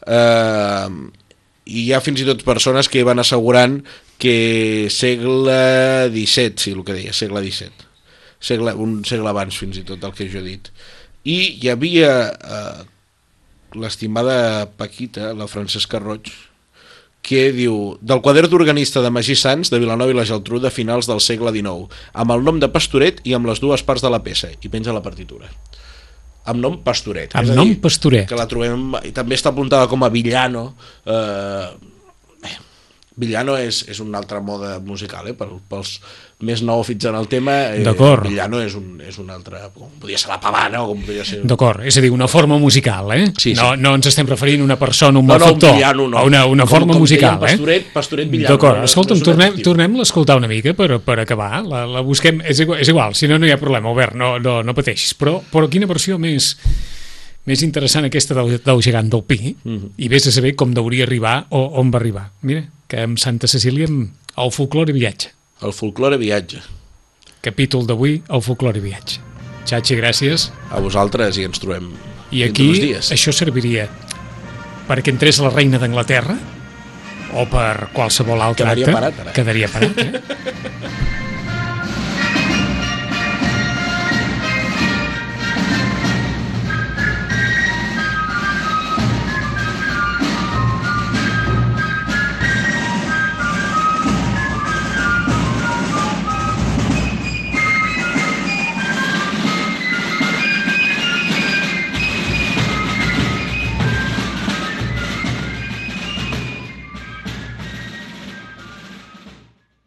eh, 0.06 0.88
i 1.70 1.86
hi 1.86 1.92
ha 1.94 2.02
fins 2.02 2.24
i 2.24 2.28
tot 2.28 2.46
persones 2.48 2.90
que 2.90 3.06
van 3.06 3.22
assegurant 3.22 3.80
que 4.20 4.88
segle 4.92 6.10
XVII, 6.12 6.58
sí, 6.58 6.74
el 6.74 6.84
que 6.84 6.98
deia, 6.98 7.14
segle 7.16 7.44
XVII. 7.46 7.88
Segle, 8.40 8.74
un 8.80 9.00
segle 9.08 9.32
abans, 9.32 9.58
fins 9.60 9.80
i 9.80 9.86
tot, 9.88 10.00
del 10.02 10.16
que 10.16 10.28
jo 10.32 10.42
he 10.42 10.48
dit. 10.48 10.70
I 11.28 11.40
hi 11.60 11.72
havia 11.72 12.12
eh, 12.30 12.86
l'estimada 13.76 14.70
Paquita, 14.78 15.34
la 15.34 15.50
Francesca 15.52 16.00
Roig, 16.00 16.32
que 17.22 17.50
diu 17.54 17.98
del 18.00 18.22
quadern 18.24 18.50
d'organista 18.50 19.04
de 19.04 19.12
Magí 19.12 19.36
Sants 19.36 19.70
de 19.70 19.80
Vilanova 19.82 20.14
i 20.14 20.18
la 20.18 20.26
Geltrú 20.26 20.62
de 20.64 20.72
finals 20.72 21.10
del 21.10 21.20
segle 21.22 21.52
XIX, 21.54 21.90
amb 22.14 22.36
el 22.36 22.46
nom 22.48 22.62
de 22.62 22.72
Pastoret 22.72 23.20
i 23.28 23.36
amb 23.36 23.50
les 23.50 23.60
dues 23.60 23.84
parts 23.84 24.06
de 24.06 24.12
la 24.12 24.22
peça, 24.24 24.50
i 24.56 24.72
penja 24.72 24.96
la 24.96 25.04
partitura. 25.04 25.52
Amb 26.50 26.64
nom 26.64 26.80
Pastoret. 26.82 27.36
Amb 27.38 27.52
nom 27.54 27.68
dir, 27.68 27.78
Pastoret. 27.84 28.26
Que 28.30 28.40
la 28.40 28.48
trobem, 28.50 28.96
i 29.06 29.12
també 29.14 29.38
està 29.38 29.52
apuntada 29.52 29.90
com 29.92 30.02
a 30.02 30.10
Villano, 30.10 30.72
eh, 31.06 31.68
Villano 33.20 33.58
és, 33.60 33.82
és 33.92 34.00
una 34.00 34.18
altra 34.22 34.40
moda 34.40 34.78
musical, 34.80 35.28
eh? 35.28 35.34
Per, 35.36 35.48
pels 35.70 35.98
més 36.48 36.62
neòfits 36.64 37.10
en 37.10 37.18
el 37.20 37.26
tema, 37.28 37.52
eh. 37.76 37.82
Villano 38.24 38.62
és 38.64 38.76
un, 38.80 39.02
és 39.04 39.18
un 39.20 39.28
altre, 39.34 39.60
com 39.76 39.90
podria 40.00 40.18
ser 40.22 40.30
la 40.32 40.38
pavana 40.40 40.86
o 40.86 40.94
com 40.94 41.02
podria 41.04 41.26
ser... 41.28 41.42
D'acord, 41.44 41.84
és 41.84 41.98
a 42.00 42.04
dir, 42.06 42.14
una 42.16 42.30
forma 42.32 42.56
musical, 42.62 43.12
eh? 43.12 43.26
Sí, 43.36 43.50
sí. 43.52 43.56
No, 43.60 43.74
no 43.76 43.92
ens 44.00 44.08
estem 44.08 44.30
referint 44.30 44.64
a 44.64 44.68
una 44.70 44.78
persona, 44.80 45.20
un 45.20 45.28
No, 45.28 45.36
no, 45.36 45.36
un 45.36 45.44
malfactor, 45.44 45.76
villano, 45.76 46.08
no. 46.08 46.18
a 46.18 46.24
una, 46.24 46.46
una 46.48 46.64
Com- 46.64 46.72
forma 46.78 46.94
com 46.96 47.04
musical, 47.04 47.36
deien 47.42 47.58
Pastoret, 47.60 47.82
eh? 47.90 47.94
Pastoret, 47.98 48.30
villano, 48.32 48.56
D'acord, 48.56 48.80
no, 48.80 48.86
no, 48.86 48.92
escolta'm, 48.94 49.18
no 49.18 49.20
és 49.20 49.28
un 49.28 49.34
tornem, 49.34 49.60
tornem-la 49.68 50.06
a 50.06 50.08
escoltar 50.08 50.38
una 50.40 50.48
mica 50.48 50.74
per, 50.80 50.90
per 51.04 51.20
acabar, 51.26 51.60
la, 51.68 51.84
la 51.98 52.06
busquem, 52.08 52.40
és 52.48 52.64
igual, 52.64 52.80
és 52.86 52.94
igual, 52.96 53.18
si 53.20 53.28
no, 53.28 53.36
no 53.38 53.50
hi 53.50 53.52
ha 53.52 53.60
problema, 53.60 53.92
Albert, 53.92 54.16
no, 54.16 54.38
no, 54.40 54.62
no 54.64 54.78
pateixis, 54.78 55.12
però, 55.20 55.42
però 55.52 55.68
quina 55.68 55.92
versió 55.92 56.16
més, 56.22 56.54
més 57.46 57.62
interessant 57.64 58.06
aquesta 58.06 58.36
del, 58.36 58.60
del 58.64 58.82
gegant 58.82 59.10
del 59.10 59.24
Pi, 59.24 59.56
Mhm. 59.64 59.92
i 59.98 60.08
vés 60.10 60.28
a 60.28 60.32
saber 60.32 60.56
com 60.56 60.74
deuria 60.74 61.04
arribar 61.06 61.46
o 61.50 61.64
on 61.80 61.92
va 61.92 61.98
arribar. 62.00 62.32
Mira, 62.42 62.66
que 62.88 63.02
amb 63.02 63.18
Santa 63.18 63.48
Cecília, 63.48 63.88
el 63.88 64.52
folklore 64.52 64.94
viatge. 64.94 65.32
El 65.62 65.74
folklore 65.74 66.18
viatge. 66.18 66.60
Capítol 67.42 67.86
d'avui, 67.88 68.22
el 68.30 68.42
folklore 68.42 68.80
viatge. 68.80 69.20
Xachi, 69.66 69.96
gràcies. 69.96 70.52
A 70.72 70.80
vosaltres 70.80 71.38
i 71.38 71.44
ens 71.44 71.60
trobem 71.60 71.92
I 72.32 72.44
aquí 72.44 72.94
això 72.96 73.32
serviria 73.34 73.88
perquè 74.88 75.10
entrés 75.10 75.40
la 75.40 75.50
reina 75.50 75.78
d'Anglaterra 75.78 76.38
o 77.34 77.46
per 77.50 77.90
qualsevol 77.94 78.42
altre 78.42 78.66
Quedaria 78.66 78.86
acte. 78.86 78.94
parat, 78.94 79.20
ara. 79.20 79.34
Quedaria 79.34 79.68
parat, 79.68 79.98
eh? 79.98 80.12